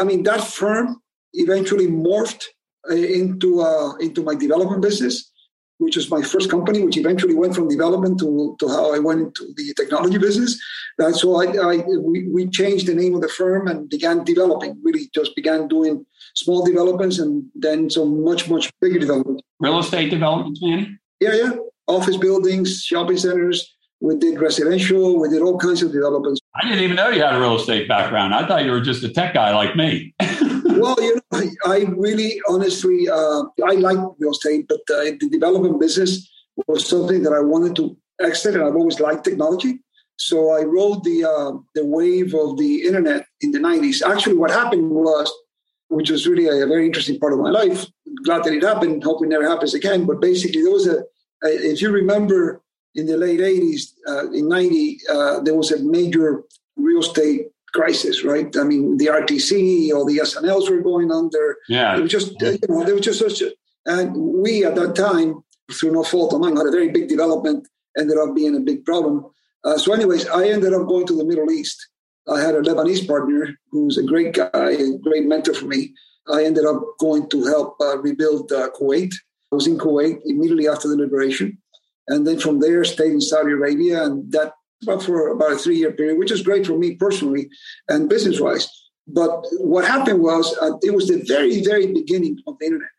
I 0.00 0.04
mean, 0.04 0.22
that 0.24 0.42
firm 0.42 1.00
eventually 1.34 1.86
morphed 1.86 2.44
uh, 2.90 2.94
into 2.94 3.60
uh, 3.60 3.94
into 3.96 4.22
my 4.22 4.34
development 4.34 4.82
business, 4.82 5.30
which 5.78 5.96
is 5.96 6.10
my 6.10 6.22
first 6.22 6.50
company, 6.50 6.82
which 6.82 6.96
eventually 6.96 7.34
went 7.34 7.54
from 7.54 7.68
development 7.68 8.18
to, 8.20 8.56
to 8.60 8.68
how 8.68 8.94
I 8.94 8.98
went 8.98 9.20
into 9.20 9.52
the 9.56 9.74
technology 9.74 10.18
business. 10.18 10.58
And 10.98 11.14
so 11.14 11.40
I, 11.40 11.46
I 11.46 11.76
we, 11.98 12.28
we 12.28 12.48
changed 12.48 12.86
the 12.86 12.94
name 12.94 13.14
of 13.14 13.20
the 13.20 13.28
firm 13.28 13.68
and 13.68 13.88
began 13.88 14.24
developing. 14.24 14.78
Really, 14.82 15.10
just 15.14 15.36
began 15.36 15.68
doing 15.68 16.04
small 16.34 16.64
developments 16.64 17.18
and 17.18 17.44
then 17.54 17.90
some 17.90 18.24
much 18.24 18.48
much 18.48 18.70
bigger 18.80 18.98
development. 18.98 19.42
Real 19.60 19.78
estate 19.78 20.10
development. 20.10 20.58
Yeah, 20.60 21.34
yeah. 21.34 21.52
Office 21.86 22.16
buildings, 22.16 22.82
shopping 22.82 23.16
centers, 23.16 23.76
we 24.00 24.16
did 24.16 24.40
residential. 24.40 25.20
We 25.20 25.28
did 25.28 25.42
all 25.42 25.58
kinds 25.58 25.82
of 25.82 25.92
developments. 25.92 26.40
I 26.58 26.68
didn't 26.68 26.84
even 26.84 26.96
know 26.96 27.08
you 27.08 27.22
had 27.22 27.34
a 27.34 27.40
real 27.40 27.56
estate 27.56 27.86
background. 27.86 28.34
I 28.34 28.46
thought 28.46 28.64
you 28.64 28.70
were 28.70 28.80
just 28.80 29.04
a 29.04 29.10
tech 29.10 29.34
guy 29.34 29.54
like 29.54 29.76
me. 29.76 30.14
well, 30.64 30.96
you 30.98 31.20
know, 31.32 31.42
I, 31.66 31.84
really, 31.96 32.40
honestly, 32.48 33.08
uh, 33.08 33.42
I 33.64 33.72
like 33.74 33.98
real 34.18 34.30
estate, 34.30 34.66
but 34.68 34.80
uh, 34.90 35.04
the 35.20 35.28
development 35.30 35.78
business 35.78 36.30
was 36.66 36.86
something 36.86 37.22
that 37.24 37.34
I 37.34 37.40
wanted 37.40 37.76
to 37.76 37.96
exit, 38.22 38.54
and 38.54 38.64
I've 38.64 38.74
always 38.74 39.00
liked 39.00 39.24
technology. 39.24 39.80
So 40.18 40.52
I 40.52 40.62
rode 40.62 41.04
the 41.04 41.24
uh, 41.24 41.58
the 41.74 41.84
wave 41.84 42.34
of 42.34 42.56
the 42.56 42.86
internet 42.86 43.26
in 43.42 43.50
the 43.50 43.58
'90s. 43.58 44.02
Actually, 44.02 44.38
what 44.38 44.50
happened 44.50 44.90
was, 44.90 45.30
which 45.88 46.10
was 46.10 46.26
really 46.26 46.46
a, 46.46 46.64
a 46.64 46.66
very 46.66 46.86
interesting 46.86 47.18
part 47.18 47.34
of 47.34 47.38
my 47.38 47.50
life. 47.50 47.84
Glad 48.24 48.44
that 48.44 48.54
it 48.54 48.62
happened. 48.62 49.04
Hope 49.04 49.22
it 49.22 49.28
never 49.28 49.46
happens 49.46 49.74
again. 49.74 50.06
But 50.06 50.22
basically, 50.22 50.62
there 50.62 50.72
was 50.72 50.86
a, 50.86 51.00
a 51.44 51.48
if 51.48 51.82
you 51.82 51.90
remember 51.90 52.62
in 52.96 53.06
the 53.06 53.16
late 53.16 53.40
80s, 53.40 53.92
uh, 54.08 54.30
in 54.32 54.48
90, 54.48 54.98
uh, 55.12 55.40
there 55.40 55.54
was 55.54 55.70
a 55.70 55.82
major 55.84 56.42
real 56.76 57.00
estate 57.00 57.48
crisis, 57.74 58.24
right? 58.24 58.54
I 58.56 58.64
mean, 58.64 58.96
the 58.96 59.06
RTC, 59.06 59.92
all 59.92 60.06
the 60.06 60.18
S&Ls 60.20 60.70
were 60.70 60.80
going 60.80 61.12
under. 61.12 61.58
Yeah. 61.68 61.96
It 61.96 62.02
was 62.02 62.10
just, 62.10 62.40
you 62.40 62.58
know, 62.68 62.84
there 62.84 62.94
was 62.94 63.04
just 63.04 63.20
such 63.20 63.42
a, 63.42 63.52
and 63.84 64.16
we 64.16 64.64
at 64.64 64.74
that 64.76 64.96
time, 64.96 65.44
through 65.70 65.92
no 65.92 66.02
fault 66.02 66.32
of 66.32 66.40
mine, 66.40 66.56
had 66.56 66.66
a 66.66 66.70
very 66.70 66.88
big 66.88 67.08
development, 67.08 67.68
ended 67.98 68.16
up 68.18 68.34
being 68.34 68.56
a 68.56 68.60
big 68.60 68.84
problem. 68.84 69.26
Uh, 69.62 69.76
so, 69.76 69.92
anyways, 69.92 70.26
I 70.28 70.48
ended 70.48 70.72
up 70.72 70.86
going 70.86 71.06
to 71.06 71.16
the 71.16 71.24
Middle 71.24 71.50
East. 71.50 71.88
I 72.28 72.40
had 72.40 72.54
a 72.54 72.62
Lebanese 72.62 73.06
partner 73.06 73.56
who's 73.70 73.98
a 73.98 74.02
great 74.02 74.32
guy, 74.32 74.48
a 74.54 74.98
great 74.98 75.26
mentor 75.26 75.54
for 75.54 75.66
me. 75.66 75.92
I 76.28 76.44
ended 76.44 76.64
up 76.64 76.82
going 76.98 77.28
to 77.30 77.44
help 77.44 77.76
uh, 77.80 77.98
rebuild 77.98 78.50
uh, 78.52 78.70
Kuwait. 78.70 79.12
I 79.52 79.54
was 79.54 79.66
in 79.66 79.78
Kuwait 79.78 80.18
immediately 80.24 80.66
after 80.66 80.88
the 80.88 80.96
liberation 80.96 81.58
and 82.08 82.26
then 82.26 82.38
from 82.38 82.60
there 82.60 82.84
stayed 82.84 83.12
in 83.12 83.20
Saudi 83.20 83.52
Arabia, 83.52 84.04
and 84.04 84.30
that 84.32 84.52
for 85.02 85.28
about 85.28 85.52
a 85.52 85.58
three-year 85.58 85.92
period, 85.92 86.18
which 86.18 86.30
is 86.30 86.42
great 86.42 86.66
for 86.66 86.78
me 86.78 86.94
personally 86.94 87.48
and 87.88 88.08
business-wise. 88.08 88.68
But 89.08 89.46
what 89.58 89.84
happened 89.84 90.20
was 90.20 90.56
uh, 90.60 90.76
it 90.82 90.94
was 90.94 91.08
the 91.08 91.22
very, 91.26 91.62
very 91.62 91.92
beginning 91.92 92.38
of 92.46 92.56
the 92.58 92.66
internet. 92.66 92.90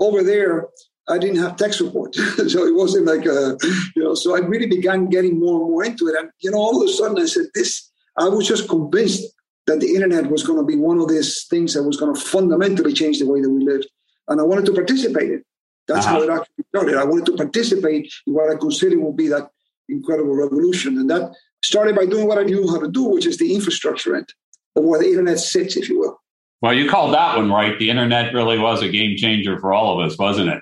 Over 0.00 0.22
there, 0.22 0.68
I 1.08 1.18
didn't 1.18 1.38
have 1.38 1.56
tech 1.56 1.72
support, 1.72 2.14
so 2.14 2.66
it 2.66 2.74
wasn't 2.74 3.06
like 3.06 3.26
a, 3.26 3.56
you 3.96 4.04
know. 4.04 4.14
So 4.14 4.36
I 4.36 4.40
really 4.40 4.66
began 4.66 5.06
getting 5.06 5.38
more 5.38 5.60
and 5.60 5.70
more 5.70 5.84
into 5.84 6.06
it, 6.08 6.14
and 6.16 6.30
you 6.40 6.50
know, 6.50 6.58
all 6.58 6.80
of 6.80 6.88
a 6.88 6.92
sudden, 6.92 7.18
I 7.18 7.26
said, 7.26 7.46
"This." 7.54 7.90
I 8.16 8.28
was 8.28 8.48
just 8.48 8.68
convinced 8.68 9.24
that 9.66 9.78
the 9.78 9.94
internet 9.94 10.30
was 10.30 10.42
going 10.42 10.58
to 10.58 10.64
be 10.64 10.76
one 10.76 10.98
of 10.98 11.08
these 11.08 11.46
things 11.48 11.74
that 11.74 11.84
was 11.84 11.96
going 11.96 12.12
to 12.12 12.20
fundamentally 12.20 12.92
change 12.92 13.20
the 13.20 13.26
way 13.26 13.40
that 13.40 13.50
we 13.50 13.64
lived, 13.64 13.88
and 14.28 14.40
I 14.40 14.44
wanted 14.44 14.66
to 14.66 14.72
participate 14.72 15.30
in. 15.30 15.44
That's 15.88 16.06
uh-huh. 16.06 16.16
how 16.16 16.22
it 16.22 16.30
actually 16.30 16.64
started. 16.68 16.94
I 16.96 17.04
wanted 17.04 17.26
to 17.26 17.36
participate 17.36 18.12
in 18.26 18.34
what 18.34 18.50
I 18.50 18.56
consider 18.56 19.00
will 19.00 19.12
be 19.12 19.28
that 19.28 19.50
incredible 19.88 20.34
revolution. 20.34 20.98
And 20.98 21.10
that 21.10 21.34
started 21.64 21.96
by 21.96 22.06
doing 22.06 22.28
what 22.28 22.38
I 22.38 22.42
knew 22.42 22.68
how 22.68 22.78
to 22.78 22.90
do, 22.90 23.04
which 23.04 23.26
is 23.26 23.38
the 23.38 23.54
infrastructure 23.54 24.14
end 24.14 24.32
of 24.76 24.84
where 24.84 25.00
the 25.00 25.08
internet 25.08 25.38
sits, 25.38 25.76
if 25.76 25.88
you 25.88 25.98
will. 25.98 26.20
Well, 26.60 26.74
you 26.74 26.90
called 26.90 27.14
that 27.14 27.36
one 27.36 27.50
right. 27.50 27.78
The 27.78 27.90
internet 27.90 28.34
really 28.34 28.58
was 28.58 28.82
a 28.82 28.88
game 28.88 29.16
changer 29.16 29.58
for 29.58 29.72
all 29.72 29.98
of 29.98 30.06
us, 30.06 30.18
wasn't 30.18 30.50
it? 30.50 30.60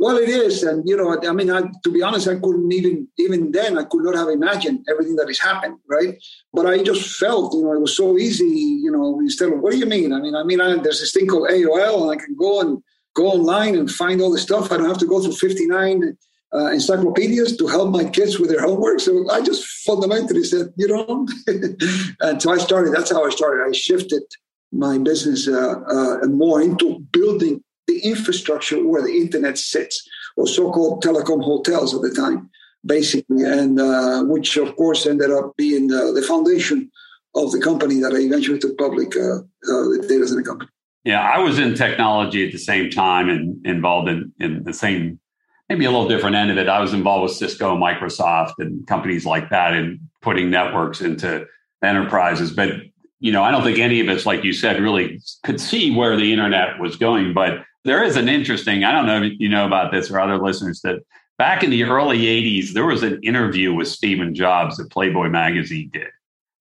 Well, 0.00 0.16
it 0.16 0.28
is, 0.28 0.62
and 0.62 0.88
you 0.88 0.96
know, 0.96 1.18
I 1.28 1.32
mean, 1.32 1.50
I, 1.50 1.62
to 1.82 1.90
be 1.90 2.02
honest, 2.02 2.28
I 2.28 2.36
couldn't 2.36 2.70
even 2.70 3.08
even 3.18 3.50
then 3.50 3.76
I 3.76 3.82
could 3.82 4.04
not 4.04 4.14
have 4.14 4.28
imagined 4.28 4.86
everything 4.88 5.16
that 5.16 5.26
has 5.26 5.40
happened, 5.40 5.78
right? 5.88 6.16
But 6.52 6.66
I 6.66 6.84
just 6.84 7.16
felt, 7.16 7.52
you 7.52 7.62
know, 7.62 7.72
it 7.72 7.80
was 7.80 7.96
so 7.96 8.16
easy, 8.16 8.44
you 8.44 8.92
know. 8.92 9.18
Instead 9.18 9.52
of 9.52 9.58
what 9.58 9.72
do 9.72 9.78
you 9.78 9.86
mean? 9.86 10.12
I 10.12 10.20
mean, 10.20 10.36
I 10.36 10.44
mean, 10.44 10.60
I, 10.60 10.76
there's 10.76 11.00
this 11.00 11.12
thing 11.12 11.26
called 11.26 11.50
AOL, 11.50 12.02
and 12.02 12.12
I 12.12 12.24
can 12.24 12.36
go 12.36 12.60
and 12.60 12.80
go 13.18 13.26
online 13.38 13.74
and 13.74 13.90
find 13.90 14.20
all 14.20 14.32
the 14.32 14.46
stuff. 14.48 14.70
I 14.70 14.76
don't 14.76 14.92
have 14.92 15.04
to 15.04 15.12
go 15.12 15.20
through 15.20 15.32
59 15.32 16.16
uh, 16.54 16.70
encyclopedias 16.76 17.56
to 17.58 17.66
help 17.66 17.90
my 17.90 18.04
kids 18.04 18.38
with 18.38 18.50
their 18.50 18.62
homework. 18.68 19.00
So 19.00 19.12
I 19.30 19.40
just 19.50 19.64
fundamentally 19.88 20.44
said, 20.44 20.66
you 20.76 20.88
know, 20.88 21.26
and 22.26 22.40
so 22.42 22.50
I 22.56 22.58
started. 22.58 22.94
That's 22.94 23.10
how 23.10 23.24
I 23.24 23.30
started. 23.30 23.60
I 23.68 23.72
shifted 23.72 24.22
my 24.72 24.98
business 24.98 25.48
uh, 25.48 25.76
uh, 25.96 26.26
more 26.26 26.62
into 26.62 27.00
building 27.18 27.62
the 27.86 27.98
infrastructure 28.00 28.80
where 28.86 29.02
the 29.02 29.16
internet 29.24 29.56
sits, 29.58 29.96
or 30.36 30.46
so-called 30.46 31.02
telecom 31.02 31.42
hotels 31.42 31.94
at 31.94 32.02
the 32.02 32.14
time, 32.24 32.50
basically, 32.84 33.42
and 33.44 33.80
uh, 33.80 34.22
which 34.24 34.50
of 34.58 34.76
course 34.76 35.06
ended 35.06 35.30
up 35.30 35.56
being 35.56 35.90
uh, 35.90 36.12
the 36.12 36.22
foundation 36.22 36.90
of 37.34 37.50
the 37.52 37.60
company 37.60 37.96
that 38.00 38.12
I 38.12 38.20
eventually 38.28 38.58
took 38.58 38.76
public, 38.76 39.08
uh, 39.16 39.40
the 39.62 40.06
data 40.08 40.26
center 40.28 40.42
company. 40.42 40.70
Yeah, 41.04 41.22
I 41.22 41.38
was 41.38 41.58
in 41.58 41.74
technology 41.74 42.46
at 42.46 42.52
the 42.52 42.58
same 42.58 42.90
time 42.90 43.28
and 43.28 43.64
involved 43.66 44.08
in, 44.08 44.32
in 44.40 44.64
the 44.64 44.72
same, 44.72 45.18
maybe 45.68 45.84
a 45.84 45.90
little 45.90 46.08
different 46.08 46.36
end 46.36 46.50
of 46.50 46.58
it. 46.58 46.68
I 46.68 46.80
was 46.80 46.92
involved 46.92 47.22
with 47.22 47.32
Cisco, 47.32 47.76
Microsoft, 47.76 48.54
and 48.58 48.86
companies 48.86 49.24
like 49.24 49.50
that 49.50 49.74
in 49.74 50.00
putting 50.20 50.50
networks 50.50 51.00
into 51.00 51.46
enterprises. 51.82 52.50
But 52.50 52.70
you 53.20 53.32
know, 53.32 53.42
I 53.42 53.50
don't 53.50 53.64
think 53.64 53.78
any 53.78 54.00
of 54.00 54.08
us, 54.08 54.26
like 54.26 54.44
you 54.44 54.52
said, 54.52 54.80
really 54.80 55.20
could 55.44 55.60
see 55.60 55.94
where 55.94 56.16
the 56.16 56.32
internet 56.32 56.78
was 56.78 56.96
going. 56.96 57.34
But 57.34 57.64
there 57.84 58.04
is 58.04 58.16
an 58.16 58.28
interesting, 58.28 58.84
I 58.84 58.92
don't 58.92 59.06
know 59.06 59.22
if 59.22 59.32
you 59.38 59.48
know 59.48 59.66
about 59.66 59.92
this 59.92 60.10
or 60.10 60.20
other 60.20 60.38
listeners, 60.38 60.80
that 60.82 61.00
back 61.36 61.62
in 61.62 61.70
the 61.70 61.84
early 61.84 62.18
80s, 62.18 62.72
there 62.72 62.86
was 62.86 63.02
an 63.02 63.20
interview 63.22 63.74
with 63.74 63.88
Stephen 63.88 64.34
Jobs 64.34 64.76
that 64.76 64.90
Playboy 64.90 65.28
magazine 65.28 65.90
did. 65.92 66.08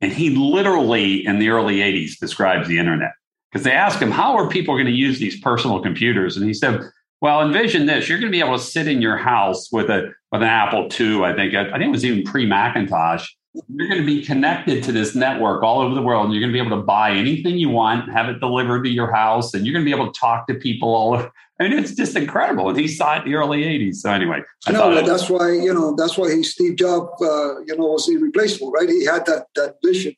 And 0.02 0.12
he 0.12 0.30
literally, 0.30 1.26
in 1.26 1.40
the 1.40 1.50
early 1.50 1.78
80s, 1.78 2.20
describes 2.20 2.68
the 2.68 2.80
internet 2.80 3.12
because 3.58 3.66
they 3.66 3.76
asked 3.76 4.00
him, 4.00 4.12
How 4.12 4.38
are 4.38 4.48
people 4.48 4.76
going 4.76 4.86
to 4.86 4.92
use 4.92 5.18
these 5.18 5.40
personal 5.40 5.82
computers? 5.82 6.38
And 6.38 6.46
he 6.46 6.54
said, 6.54 6.80
Well, 7.22 7.42
envision 7.42 7.88
this. 7.88 8.08
You're 8.08 8.20
going 8.20 8.32
to 8.32 8.36
be 8.36 8.44
able 8.44 8.56
to 8.56 8.64
sit 8.64 8.88
in 8.88 9.02
your 9.02 9.18
house 9.18 9.72
with 9.72 9.90
a 9.90 10.12
with 10.32 10.44
an 10.44 10.48
Apple 10.48 10.88
II, 11.00 11.24
I 11.24 11.34
think. 11.34 11.56
I 11.56 11.72
think 11.72 11.86
it 11.86 11.90
was 11.90 12.06
even 12.06 12.24
pre 12.24 12.46
Macintosh 12.46 13.28
you're 13.70 13.88
going 13.88 14.02
to 14.02 14.06
be 14.06 14.24
connected 14.24 14.84
to 14.84 14.92
this 14.92 15.16
network 15.16 15.64
all 15.64 15.82
over 15.82 15.94
the 15.96 16.02
world. 16.02 16.26
And 16.26 16.34
you're 16.34 16.42
going 16.42 16.52
to 16.52 16.54
be 16.54 16.66
able 16.66 16.78
to 16.78 16.84
buy 16.84 17.12
anything 17.12 17.58
you 17.58 17.70
want, 17.70 18.12
have 18.12 18.30
it 18.30 18.40
delivered 18.40 18.84
to 18.84 18.90
your 18.90 19.12
house, 19.12 19.54
and 19.54 19.66
you're 19.66 19.74
going 19.74 19.86
to 19.86 19.90
be 19.90 19.96
able 19.96 20.12
to 20.12 20.20
talk 20.20 20.48
to 20.48 20.56
people 20.56 20.94
all 20.94 21.14
over. 21.14 21.32
I 21.60 21.64
mean, 21.64 21.80
it's 21.80 21.96
just 21.96 22.16
incredible. 22.16 22.70
And 22.70 22.80
he 22.80 22.88
saw 22.88 23.16
it 23.16 23.26
in 23.26 23.32
the 23.32 23.36
early 23.36 23.64
80s. 23.64 23.96
So 23.96 24.12
anyway. 24.12 24.42
I 24.68 24.72
no, 24.72 24.94
but 24.94 25.06
that's 25.06 25.30
why, 25.30 25.54
you 25.54 25.74
know, 25.74 25.96
that's 25.96 26.18
why 26.18 26.32
he, 26.32 26.44
Steve 26.44 26.76
Jobs, 26.76 27.20
uh, 27.22 27.60
you 27.62 27.76
know, 27.76 27.86
was 27.86 28.08
irreplaceable, 28.08 28.72
right? 28.72 28.88
He 28.88 29.06
had 29.06 29.26
that 29.26 29.48
that 29.56 29.76
vision. 29.84 30.14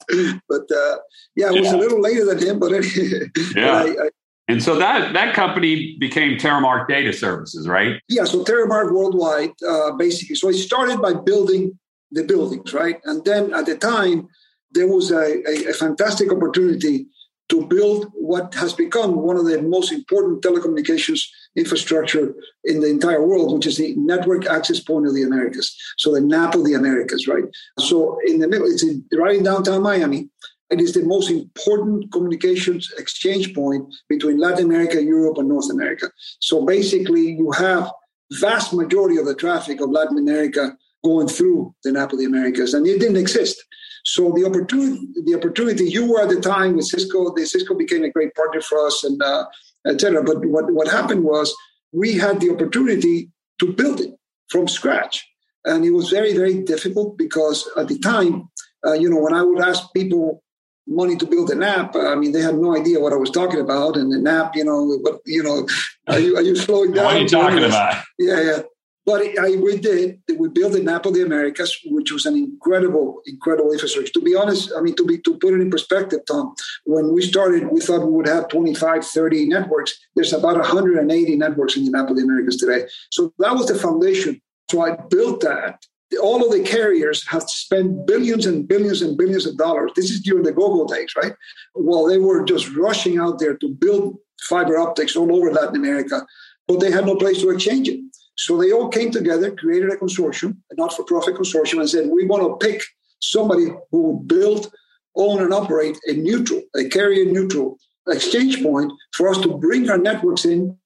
but 0.49 0.69
uh, 0.69 0.97
yeah, 1.35 1.47
it 1.47 1.61
was 1.61 1.71
yeah. 1.71 1.75
a 1.75 1.77
little 1.77 2.01
later 2.01 2.25
than 2.25 2.39
him, 2.39 2.59
but 2.59 2.73
anyway. 2.73 3.29
Yeah. 3.55 3.71
I, 3.71 3.85
I, 3.85 4.09
and 4.49 4.63
so 4.63 4.79
that 4.79 5.13
that 5.13 5.35
company 5.35 5.95
became 5.99 6.37
Terremark 6.37 6.87
Data 6.87 7.13
Services, 7.13 7.67
right? 7.67 8.01
Yeah, 8.09 8.23
so 8.23 8.43
Terremark 8.43 8.91
Worldwide, 8.91 9.51
uh, 9.67 9.91
basically. 9.91 10.35
So 10.35 10.49
it 10.49 10.55
started 10.55 10.99
by 10.99 11.13
building 11.13 11.77
the 12.11 12.23
buildings, 12.23 12.73
right? 12.73 12.99
And 13.05 13.23
then 13.25 13.53
at 13.53 13.65
the 13.65 13.77
time, 13.77 14.27
there 14.71 14.87
was 14.87 15.11
a, 15.11 15.41
a, 15.47 15.69
a, 15.69 15.73
fantastic 15.73 16.31
opportunity 16.31 17.07
to 17.49 17.65
build 17.65 18.11
what 18.13 18.53
has 18.53 18.73
become 18.73 19.15
one 19.15 19.35
of 19.35 19.45
the 19.45 19.61
most 19.61 19.91
important 19.91 20.43
telecommunications 20.43 21.21
infrastructure 21.55 22.35
in 22.63 22.79
the 22.79 22.87
entire 22.87 23.25
world, 23.25 23.53
which 23.53 23.65
is 23.65 23.77
the 23.77 23.95
Network 23.97 24.45
Access 24.45 24.79
Point 24.79 25.07
of 25.07 25.15
the 25.15 25.23
Americas. 25.23 25.75
So 25.97 26.13
the 26.13 26.21
NAP 26.21 26.53
of 26.53 26.65
the 26.65 26.75
Americas, 26.75 27.27
right? 27.27 27.43
So 27.79 28.19
in 28.25 28.39
the 28.39 28.47
middle, 28.47 28.67
it's 28.67 28.83
in, 28.83 29.03
right 29.13 29.35
in 29.35 29.43
downtown 29.43 29.81
Miami. 29.81 30.29
It 30.69 30.79
is 30.79 30.93
the 30.93 31.03
most 31.03 31.31
important 31.31 32.11
communications 32.11 32.91
exchange 32.99 33.55
point 33.55 33.91
between 34.07 34.37
Latin 34.37 34.65
America, 34.65 35.03
Europe, 35.03 35.39
and 35.39 35.49
North 35.49 35.71
America. 35.71 36.11
So 36.39 36.63
basically, 36.63 37.31
you 37.31 37.49
have 37.51 37.91
vast 38.33 38.73
majority 38.73 39.17
of 39.17 39.25
the 39.25 39.33
traffic 39.33 39.81
of 39.81 39.89
Latin 39.89 40.19
America 40.19 40.77
going 41.03 41.27
through 41.27 41.73
the 41.83 41.91
NAP 41.91 42.13
of 42.13 42.19
the 42.19 42.25
Americas, 42.25 42.73
and 42.73 42.85
it 42.85 42.99
didn't 42.99 43.17
exist. 43.17 43.63
So 44.05 44.31
the 44.31 44.45
opportunity, 44.45 45.07
the 45.25 45.35
opportunity, 45.35 45.85
you 45.85 46.09
were 46.09 46.21
at 46.21 46.29
the 46.29 46.41
time 46.41 46.75
with 46.75 46.85
Cisco. 46.85 47.33
The 47.35 47.45
Cisco 47.45 47.75
became 47.75 48.03
a 48.03 48.09
great 48.09 48.33
partner 48.35 48.61
for 48.61 48.85
us, 48.85 49.03
and 49.03 49.21
uh, 49.21 49.45
etc. 49.87 50.23
But 50.23 50.45
what 50.45 50.71
what 50.71 50.87
happened 50.87 51.23
was 51.23 51.53
we 51.91 52.17
had 52.17 52.39
the 52.39 52.51
opportunity 52.51 53.29
to 53.59 53.73
build 53.73 53.99
it 53.99 54.11
from 54.49 54.67
scratch, 54.67 55.27
and 55.65 55.85
it 55.85 55.91
was 55.91 56.09
very 56.09 56.33
very 56.33 56.61
difficult 56.63 57.17
because 57.17 57.69
at 57.77 57.87
the 57.87 57.99
time, 57.99 58.49
uh, 58.85 58.93
you 58.93 59.09
know, 59.09 59.19
when 59.19 59.33
I 59.33 59.43
would 59.43 59.61
ask 59.61 59.83
people 59.93 60.43
money 60.89 61.15
to 61.15 61.25
build 61.25 61.51
an 61.51 61.61
app. 61.63 61.95
I 61.95 62.15
mean, 62.15 62.31
they 62.31 62.41
had 62.41 62.55
no 62.55 62.75
idea 62.75 62.99
what 62.99 63.13
I 63.13 63.17
was 63.17 63.29
talking 63.29 63.59
about. 63.59 63.95
And 63.95 64.11
an 64.11 64.27
app, 64.27 64.55
you 64.55 64.65
know, 64.65 64.97
what 65.01 65.19
you 65.25 65.43
know, 65.43 65.67
are 66.07 66.19
you 66.19 66.35
are 66.35 66.41
you 66.41 66.55
slowing 66.55 66.91
down? 66.93 67.05
What 67.05 67.15
are 67.15 67.19
you 67.19 67.27
talking 67.27 67.63
about? 67.63 68.03
Yeah, 68.17 68.41
yeah. 68.41 68.61
But 69.09 69.23
I, 69.39 69.55
we 69.55 69.79
did. 69.79 70.21
We 70.37 70.49
built 70.49 70.73
the 70.73 70.83
NAP 70.83 71.07
of 71.07 71.15
the 71.15 71.23
Americas, 71.23 71.75
which 71.85 72.11
was 72.11 72.27
an 72.27 72.35
incredible, 72.35 73.23
incredible 73.25 73.71
infrastructure. 73.71 74.13
To 74.13 74.21
be 74.21 74.35
honest, 74.35 74.71
I 74.77 74.81
mean, 74.81 74.95
to 74.97 75.03
be 75.03 75.17
to 75.17 75.35
put 75.39 75.55
it 75.55 75.61
in 75.61 75.71
perspective, 75.71 76.19
Tom, 76.27 76.53
when 76.85 77.11
we 77.11 77.23
started, 77.23 77.71
we 77.71 77.81
thought 77.81 78.05
we 78.05 78.11
would 78.11 78.27
have 78.27 78.49
25, 78.49 79.03
30 79.03 79.47
networks. 79.47 79.99
There's 80.15 80.31
about 80.31 80.57
180 80.57 81.35
networks 81.37 81.75
in 81.75 81.85
the 81.85 81.89
NAP 81.89 82.11
of 82.11 82.17
the 82.17 82.21
Americas 82.21 82.57
today. 82.57 82.83
So 83.09 83.33
that 83.39 83.55
was 83.55 83.65
the 83.65 83.79
foundation. 83.79 84.39
So 84.69 84.81
I 84.81 84.95
built 85.09 85.41
that. 85.41 85.83
All 86.21 86.45
of 86.45 86.51
the 86.51 86.61
carriers 86.61 87.27
have 87.29 87.49
spent 87.49 88.05
billions 88.05 88.45
and 88.45 88.67
billions 88.67 89.01
and 89.01 89.17
billions 89.17 89.47
of 89.47 89.57
dollars. 89.57 89.89
This 89.95 90.11
is 90.11 90.21
during 90.21 90.43
the 90.43 90.51
go-go 90.51 90.85
days, 90.85 91.15
right? 91.17 91.33
While 91.73 92.05
they 92.05 92.19
were 92.19 92.43
just 92.43 92.75
rushing 92.75 93.17
out 93.17 93.39
there 93.39 93.57
to 93.57 93.69
build 93.69 94.19
fiber 94.43 94.77
optics 94.77 95.15
all 95.15 95.35
over 95.35 95.51
Latin 95.51 95.77
America, 95.77 96.27
but 96.67 96.79
they 96.79 96.91
had 96.91 97.07
no 97.07 97.15
place 97.15 97.41
to 97.41 97.49
exchange 97.49 97.89
it. 97.89 98.01
So 98.39 98.57
they 98.57 98.71
all 98.71 98.87
came 98.87 99.11
together, 99.11 99.51
created 99.51 99.89
a 99.91 99.97
consortium, 99.97 100.55
a 100.71 100.75
not 100.75 100.93
for 100.95 101.03
profit 101.03 101.35
consortium, 101.35 101.81
and 101.81 101.89
said, 101.89 102.09
we 102.09 102.25
want 102.25 102.41
to 102.41 102.65
pick 102.65 102.81
somebody 103.19 103.65
who 103.91 104.01
will 104.01 104.19
build, 104.19 104.71
own, 105.17 105.43
and 105.43 105.53
operate 105.53 105.99
a 106.07 106.13
neutral, 106.13 106.61
a 106.73 106.87
carrier 106.87 107.25
neutral 107.25 107.77
exchange 108.07 108.63
point 108.63 108.93
for 109.11 109.27
us 109.27 109.39
to 109.41 109.57
bring 109.57 109.89
our 109.89 109.97
networks 109.97 110.45
in 110.45 110.77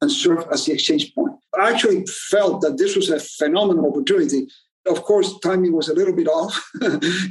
and 0.00 0.10
serve 0.10 0.44
as 0.50 0.66
the 0.66 0.72
exchange 0.72 1.14
point. 1.14 1.34
I 1.56 1.70
actually 1.70 2.04
felt 2.06 2.62
that 2.62 2.78
this 2.78 2.96
was 2.96 3.10
a 3.10 3.20
phenomenal 3.20 3.90
opportunity. 3.90 4.48
Of 4.84 5.04
course, 5.04 5.38
timing 5.38 5.74
was 5.74 5.88
a 5.88 5.94
little 5.94 6.16
bit 6.16 6.26
off, 6.26 6.52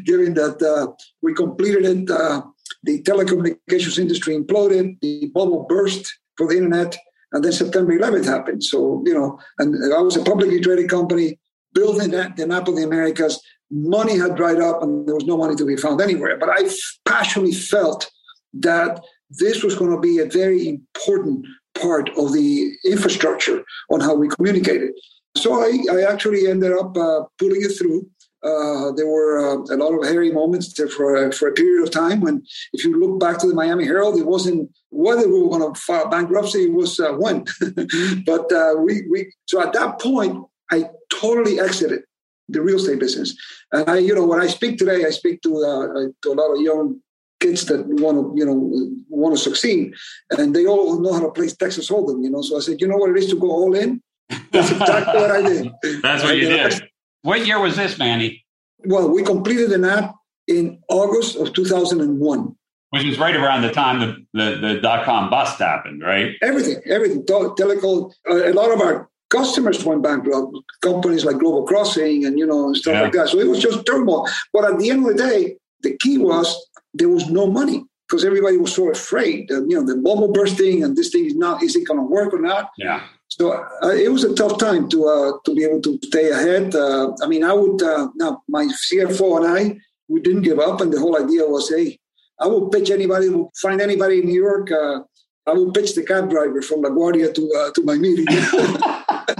given 0.06 0.34
that 0.36 0.62
uh, 0.62 0.94
we 1.22 1.34
completed 1.34 1.84
it. 1.84 2.10
Uh, 2.10 2.42
the 2.84 3.02
telecommunications 3.02 4.00
industry 4.00 4.38
imploded, 4.38 4.98
the 5.02 5.30
bubble 5.34 5.66
burst 5.68 6.08
for 6.38 6.48
the 6.48 6.56
internet, 6.56 6.98
and 7.34 7.44
then 7.44 7.52
September 7.52 7.98
11th 7.98 8.26
happened. 8.26 8.64
So, 8.64 9.04
you 9.06 9.14
know, 9.14 9.40
and 9.60 9.94
I 9.94 10.02
was 10.02 10.16
a 10.16 10.24
publicly 10.24 10.60
traded 10.60 10.90
company 10.90 11.40
building 11.74 12.12
the 12.12 12.46
NAP 12.46 12.68
of 12.68 12.76
the 12.76 12.84
Americas. 12.84 13.42
Money 13.70 14.18
had 14.18 14.36
dried 14.36 14.60
up 14.60 14.82
and 14.82 15.06
there 15.08 15.16
was 15.16 15.26
no 15.26 15.38
money 15.38 15.56
to 15.56 15.66
be 15.66 15.76
found 15.76 16.02
anywhere. 16.02 16.38
But 16.38 16.50
I 16.50 16.70
passionately 17.06 17.54
felt 17.54 18.10
that 18.54 19.04
this 19.30 19.64
was 19.64 19.76
going 19.76 19.92
to 19.92 20.00
be 20.00 20.20
a 20.20 20.26
very 20.26 20.70
important 20.70 21.46
part 21.80 22.10
of 22.18 22.34
the 22.34 22.72
infrastructure 22.86 23.64
on 23.92 24.00
how 24.00 24.16
we 24.16 24.30
communicated. 24.30 24.94
So 25.36 25.62
I, 25.62 25.78
I 25.92 26.12
actually 26.12 26.48
ended 26.48 26.72
up 26.72 26.98
uh, 26.98 27.24
pulling 27.38 27.62
it 27.62 27.78
through. 27.78 28.10
Uh, 28.44 28.92
there 28.92 29.08
were 29.08 29.40
uh, 29.40 29.58
a 29.74 29.78
lot 29.78 29.94
of 29.94 30.06
hairy 30.06 30.32
moments 30.32 30.74
there 30.74 30.88
for, 30.88 31.32
for 31.32 31.48
a 31.48 31.54
period 31.54 31.84
of 31.84 31.92
time 31.92 32.22
when, 32.22 32.44
if 32.74 32.84
you 32.84 33.00
look 33.00 33.20
back 33.20 33.40
to 33.40 33.48
the 33.48 33.56
Miami 33.56 33.84
Herald, 33.84 34.20
it 34.20 34.26
wasn't 34.26 34.70
whether 34.90 35.28
we 35.28 35.42
were 35.42 35.50
going 35.50 35.74
to 35.74 35.80
file 35.80 36.08
bankruptcy, 36.08 36.66
it 36.66 36.74
was 36.74 37.00
uh, 37.00 37.14
when. 37.14 37.46
but 38.26 38.52
uh, 38.52 38.76
we, 38.80 39.04
we, 39.10 39.34
so 39.48 39.62
at 39.62 39.74
that 39.74 40.00
point, 40.00 40.46
I 40.72 40.90
totally 41.12 41.60
exited 41.60 42.04
the 42.50 42.62
real 42.62 42.78
estate 42.78 43.00
business. 43.00 43.36
And 43.72 43.90
I, 43.90 43.98
you 43.98 44.14
know, 44.14 44.26
when 44.26 44.40
I 44.40 44.48
speak 44.48 44.78
today, 44.78 45.06
I 45.06 45.10
speak 45.10 45.42
to, 45.42 45.58
uh, 45.58 46.08
to 46.22 46.32
a 46.32 46.36
lot 46.36 46.54
of 46.54 46.62
young 46.62 47.02
kids 47.40 47.66
that 47.66 47.86
want 47.88 48.18
to, 48.18 48.34
you 48.40 48.46
know, 48.46 48.92
want 49.10 49.36
to 49.36 49.42
succeed, 49.42 49.94
and 50.32 50.56
they 50.56 50.66
all 50.66 51.00
know 51.00 51.14
how 51.14 51.22
to 51.22 51.32
play 51.32 51.48
Texas 51.48 51.90
Hold'em, 51.90 52.24
you 52.24 52.30
know. 52.30 52.42
So 52.42 52.58
I 52.58 52.62
said, 52.62 52.82
you 52.82 52.88
know 52.88 52.98
what 52.98 53.12
it 53.12 53.18
is 53.18 53.30
to 53.30 53.40
go 53.40 53.52
all 53.52 53.76
in. 53.76 54.02
That's 54.52 54.72
exactly 54.72 55.22
what 55.22 55.32
I 55.32 55.42
did. 55.42 55.72
That's 56.02 56.24
what 56.24 56.36
you 56.36 56.50
did. 56.50 56.90
What 57.28 57.46
year 57.46 57.60
was 57.60 57.76
this, 57.76 58.00
Manny? 58.00 58.46
Well, 58.86 59.10
we 59.10 59.22
completed 59.22 59.70
the 59.70 59.86
app 59.86 60.16
in 60.48 60.80
August 60.88 61.36
of 61.36 61.52
2001. 61.52 62.56
Which 62.92 63.04
was 63.04 63.20
right 63.20 63.36
around 63.36 63.64
the 63.64 63.72
time 63.74 64.00
the, 64.00 64.16
the, 64.34 64.56
the 64.62 64.80
dot 64.80 65.04
com 65.04 65.30
bust 65.30 65.60
happened, 65.60 66.02
right? 66.02 66.36
Everything, 66.42 66.82
everything. 66.86 67.26
Telecom, 67.26 68.14
uh, 68.30 68.50
a 68.50 68.54
lot 68.54 68.72
of 68.72 68.80
our 68.80 69.10
customers 69.30 69.84
went 69.84 70.04
bankrupt, 70.04 70.56
companies 70.82 71.26
like 71.26 71.38
Global 71.38 71.68
Crossing 71.68 72.26
and, 72.26 72.40
you 72.40 72.48
know, 72.48 72.68
and 72.68 72.78
stuff 72.78 72.94
yeah. 72.94 73.02
like 73.02 73.12
that. 73.12 73.28
So 73.28 73.40
it 73.40 73.48
was 73.50 73.60
just 73.60 73.86
turmoil. 73.86 74.26
But 74.54 74.64
at 74.64 74.80
the 74.80 74.90
end 74.90 75.06
of 75.06 75.18
the 75.18 75.22
day, 75.22 75.58
the 75.82 75.98
key 75.98 76.18
was 76.18 76.48
there 76.94 77.10
was 77.10 77.30
no 77.30 77.46
money 77.46 77.84
because 78.08 78.24
everybody 78.24 78.56
was 78.56 78.74
so 78.74 78.90
afraid 78.90 79.50
that, 79.50 79.66
you 79.68 79.76
know, 79.76 79.86
the 79.86 80.02
bubble 80.02 80.32
bursting 80.32 80.82
and 80.82 80.96
this 80.96 81.10
thing 81.10 81.26
is 81.26 81.36
not, 81.36 81.62
is 81.62 81.76
it 81.76 81.86
going 81.86 82.00
to 82.00 82.06
work 82.06 82.34
or 82.34 82.40
not? 82.40 82.70
Yeah. 82.78 83.04
So 83.30 83.54
uh, 83.54 83.90
it 83.90 84.12
was 84.12 84.24
a 84.24 84.34
tough 84.34 84.58
time 84.58 84.90
to 84.90 85.08
uh, 85.08 85.32
to 85.46 85.56
be 85.56 85.64
able 85.64 85.82
to 85.82 86.00
stay 86.04 86.30
ahead. 86.32 86.76
Uh, 86.76 87.14
I 87.22 87.28
mean, 87.28 87.44
I 87.44 87.54
would 87.54 87.82
uh, 87.82 88.08
now 88.16 88.42
my 88.48 88.66
CFO 88.66 89.38
and 89.38 89.48
I 89.48 89.78
we 90.08 90.22
didn't 90.22 90.44
give 90.44 90.60
up, 90.60 90.82
and 90.82 90.92
the 90.92 91.00
whole 91.00 91.22
idea 91.22 91.46
was, 91.46 91.70
hey, 91.70 92.00
I 92.40 92.48
will 92.48 92.70
pitch 92.70 92.90
anybody, 92.90 93.30
find 93.62 93.82
anybody 93.82 94.20
in 94.20 94.26
New 94.26 94.42
York. 94.42 94.72
Uh, 94.72 95.02
I 95.46 95.54
will 95.54 95.72
pitch 95.72 95.96
the 95.96 96.04
cab 96.04 96.30
driver 96.30 96.62
from 96.62 96.84
LaGuardia 96.84 97.34
to 97.34 97.54
uh, 97.58 97.72
to 97.72 97.84
my 97.84 97.96
meeting. 97.96 98.26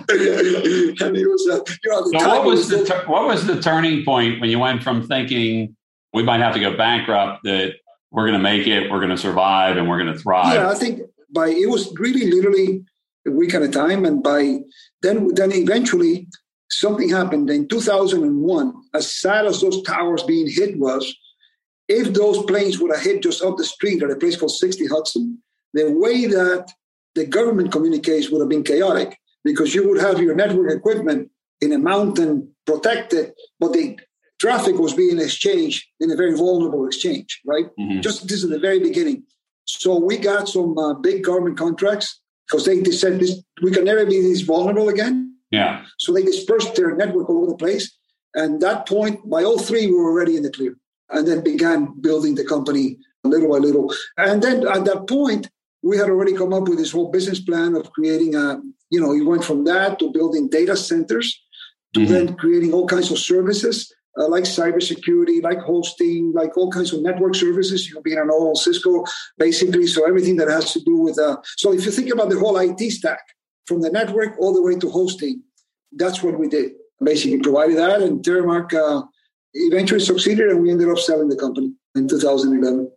and 0.10 1.18
it 1.18 1.28
was, 1.28 1.46
you 1.84 1.92
know, 1.92 2.20
so 2.20 2.28
what 2.28 2.46
was, 2.46 2.60
was 2.60 2.70
the 2.70 2.86
ter- 2.86 3.06
what 3.08 3.26
was 3.26 3.46
the 3.46 3.62
turning 3.62 4.04
point 4.06 4.40
when 4.40 4.50
you 4.50 4.60
went 4.60 4.84
from 4.84 5.06
thinking 5.06 5.76
we 6.14 6.24
might 6.24 6.40
have 6.40 6.54
to 6.54 6.60
go 6.60 6.76
bankrupt 6.76 7.44
that 7.44 7.74
we're 8.12 8.24
going 8.24 8.38
to 8.38 8.44
make 8.44 8.68
it, 8.68 8.90
we're 8.90 9.00
going 9.00 9.12
to 9.12 9.18
survive, 9.18 9.76
and 9.78 9.88
we're 9.88 10.02
going 10.02 10.14
to 10.14 10.20
thrive? 10.20 10.54
Yeah, 10.54 10.70
I 10.70 10.76
think 10.76 11.02
by 11.30 11.50
it 11.50 11.70
was 11.70 11.94
really 11.98 12.32
literally 12.32 12.86
a 13.28 13.32
week 13.32 13.54
at 13.54 13.62
a 13.62 13.70
time. 13.70 14.06
And 14.06 14.24
by 14.24 14.60
then, 15.02 15.34
then 15.34 15.52
eventually 15.52 16.28
something 16.70 17.10
happened 17.10 17.50
in 17.50 17.68
2001. 17.68 18.74
As 18.94 19.14
sad 19.14 19.46
as 19.46 19.62
those 19.62 19.82
towers 19.84 20.24
being 20.24 20.50
hit 20.50 20.78
was, 20.78 21.16
if 21.88 22.14
those 22.14 22.44
planes 22.46 22.80
would 22.80 22.94
have 22.94 23.04
hit 23.04 23.24
just 23.24 23.44
up 23.44 23.58
the 23.58 23.64
street 23.64 24.04
at 24.04 24.12
a 24.12 24.16
place 24.16 24.36
called 24.36 24.52
60 24.52 24.88
Hudson, 24.88 25.42
the 25.74 25.92
way 25.92 26.26
that 26.26 26.72
the 27.16 27.26
government 27.26 27.72
communicates 27.72 28.30
would 28.30 28.42
have 28.42 28.50
been 28.50 28.64
chaotic 28.64 29.18
because 29.44 29.74
you 29.74 29.88
would 29.88 30.02
have 30.02 30.20
your 30.20 30.36
network 30.36 30.72
equipment 30.72 31.32
in 31.62 31.72
a 31.72 31.80
mountain 31.80 32.54
protected, 32.66 33.34
but 33.60 33.74
the 33.74 33.98
traffic 34.40 34.78
was 34.78 34.94
being 34.94 35.20
exchanged 35.20 35.86
in 36.00 36.12
a 36.12 36.16
very 36.16 36.36
vulnerable 36.36 36.86
exchange, 36.86 37.42
right? 37.46 37.66
Mm-hmm. 37.80 38.02
Just 38.02 38.28
this 38.28 38.44
is 38.44 38.50
the 38.50 38.60
very 38.60 38.80
beginning. 38.80 39.24
So 39.66 40.00
we 40.00 40.18
got 40.18 40.48
some 40.48 40.78
uh, 40.78 40.94
big 40.94 41.24
government 41.24 41.58
contracts 41.58 42.22
because 42.48 42.66
they, 42.66 42.80
they 42.80 42.92
said 42.92 43.20
this 43.20 43.42
we 43.62 43.72
can 43.72 43.86
never 43.86 44.06
be 44.06 44.22
this 44.22 44.42
vulnerable 44.42 44.90
again. 44.90 45.36
Yeah. 45.52 45.86
So 46.00 46.14
they 46.14 46.24
dispersed 46.24 46.76
their 46.76 46.96
network 46.96 47.30
all 47.30 47.38
over 47.38 47.48
the 47.48 47.56
place. 47.56 47.96
And 48.34 48.62
that 48.62 48.88
point, 48.88 49.28
by 49.30 49.44
all 49.44 49.58
three, 49.58 49.88
we 49.88 49.94
were 49.94 50.12
already 50.12 50.36
in 50.38 50.44
the 50.44 50.52
clear. 50.52 50.78
And 51.10 51.28
then 51.28 51.44
began 51.44 52.00
building 52.02 52.36
the 52.36 52.44
company 52.44 52.98
little 53.24 53.50
by 53.50 53.58
little. 53.58 53.94
And 54.18 54.42
then 54.42 54.68
at 54.68 54.86
that 54.86 55.08
point, 55.08 55.50
we 55.82 55.98
had 55.98 56.10
already 56.10 56.34
come 56.34 56.54
up 56.54 56.68
with 56.68 56.78
this 56.78 56.92
whole 56.92 57.12
business 57.12 57.40
plan 57.40 57.76
of 57.76 57.92
creating 57.92 58.36
a, 58.36 58.60
you 58.90 59.00
know, 59.00 59.14
you 59.14 59.28
went 59.28 59.44
from 59.44 59.64
that 59.66 60.00
to 60.00 60.12
building 60.12 60.50
data 60.50 60.76
centers 60.76 61.40
to 61.94 62.02
mm-hmm. 62.02 62.12
then 62.12 62.36
creating 62.36 62.74
all 62.74 62.88
kinds 62.88 63.12
of 63.12 63.18
services 63.18 63.94
uh, 64.18 64.28
like 64.28 64.44
cybersecurity, 64.44 65.44
like 65.44 65.60
hosting, 65.60 66.32
like 66.34 66.58
all 66.58 66.72
kinds 66.72 66.94
of 66.94 67.02
network 67.02 67.36
services. 67.36 67.90
You've 67.90 68.04
been 68.04 68.18
an 68.18 68.30
old 68.32 68.58
Cisco, 68.58 69.04
basically. 69.38 69.88
So 69.88 70.08
everything 70.08 70.38
that 70.38 70.50
has 70.50 70.74
to 70.74 70.82
do 70.84 70.98
with. 70.98 71.20
Uh, 71.20 71.38
so 71.58 71.74
if 71.74 71.86
you 71.86 71.92
think 71.92 72.12
about 72.12 72.30
the 72.30 72.40
whole 72.40 72.58
IT 72.58 72.80
stack, 72.92 73.22
from 73.68 73.82
the 73.82 73.92
network 73.92 74.40
all 74.40 74.54
the 74.54 74.62
way 74.62 74.76
to 74.80 74.90
hosting, 74.90 75.44
that's 75.92 76.24
what 76.24 76.40
we 76.40 76.48
did. 76.48 76.72
Basically, 77.04 77.40
provided 77.40 77.78
that, 77.78 78.02
and 78.02 78.24
Terremark 78.24 78.74
uh, 78.74 79.04
eventually 79.54 80.00
succeeded, 80.00 80.50
and 80.50 80.64
we 80.64 80.72
ended 80.72 80.90
up 80.90 80.98
selling 80.98 81.28
the 81.28 81.36
company 81.36 81.74
in 81.96 82.08
2011. 82.08 82.92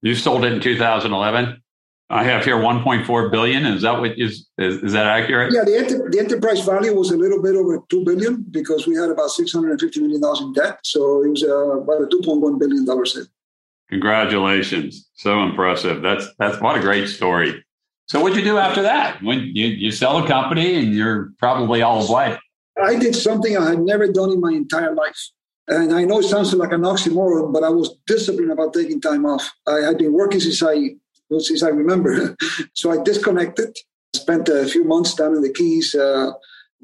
You 0.00 0.14
sold 0.14 0.44
it 0.44 0.52
in 0.54 0.60
2011. 0.60 1.61
I 2.12 2.24
have 2.24 2.44
here 2.44 2.56
1.4 2.56 3.32
billion. 3.32 3.64
Is 3.64 3.82
that 3.82 3.98
what 3.98 4.18
is 4.18 4.46
is, 4.58 4.82
is 4.82 4.92
that 4.92 5.06
accurate? 5.06 5.50
Yeah, 5.50 5.64
the, 5.64 5.78
enter, 5.78 6.10
the 6.10 6.18
enterprise 6.18 6.60
value 6.60 6.94
was 6.94 7.10
a 7.10 7.16
little 7.16 7.40
bit 7.42 7.56
over 7.56 7.82
2 7.88 8.04
billion 8.04 8.44
because 8.50 8.86
we 8.86 8.94
had 8.96 9.08
about 9.08 9.30
650 9.30 10.00
million 10.00 10.20
dollars 10.20 10.42
in 10.42 10.52
debt. 10.52 10.78
So 10.84 11.24
it 11.24 11.28
was 11.28 11.42
uh, 11.42 11.80
about 11.80 12.02
a 12.02 12.06
2.1 12.06 12.58
billion 12.58 12.84
dollar 12.84 13.06
sale. 13.06 13.24
Congratulations! 13.88 15.08
So 15.14 15.42
impressive. 15.42 16.02
That's 16.02 16.26
that's 16.38 16.60
what 16.60 16.76
a 16.76 16.80
great 16.80 17.08
story. 17.08 17.64
So 18.08 18.20
what'd 18.20 18.36
you 18.36 18.44
do 18.44 18.58
after 18.58 18.82
that? 18.82 19.22
When 19.22 19.50
you, 19.54 19.68
you 19.68 19.90
sell 19.90 20.22
a 20.22 20.28
company 20.28 20.74
and 20.74 20.92
you're 20.92 21.32
probably 21.38 21.80
all 21.80 22.02
of 22.02 22.10
what? 22.10 22.38
I 22.82 22.98
did 22.98 23.16
something 23.16 23.56
I 23.56 23.70
had 23.70 23.80
never 23.80 24.06
done 24.08 24.32
in 24.32 24.40
my 24.40 24.52
entire 24.52 24.94
life. 24.94 25.18
And 25.68 25.94
I 25.94 26.04
know 26.04 26.18
it 26.18 26.24
sounds 26.24 26.52
like 26.52 26.72
an 26.72 26.82
oxymoron, 26.82 27.52
but 27.52 27.62
I 27.62 27.68
was 27.70 27.96
disciplined 28.06 28.50
about 28.50 28.74
taking 28.74 29.00
time 29.00 29.24
off. 29.24 29.50
I 29.66 29.78
had 29.80 29.96
been 29.96 30.12
working 30.12 30.40
since 30.40 30.62
I 30.62 30.96
since 31.40 31.62
I 31.62 31.68
remember. 31.68 32.36
so 32.74 32.90
I 32.90 33.02
disconnected, 33.02 33.76
spent 34.14 34.48
a 34.48 34.66
few 34.66 34.84
months 34.84 35.14
down 35.14 35.34
in 35.34 35.42
the 35.42 35.52
Keys, 35.52 35.94
uh, 35.94 36.32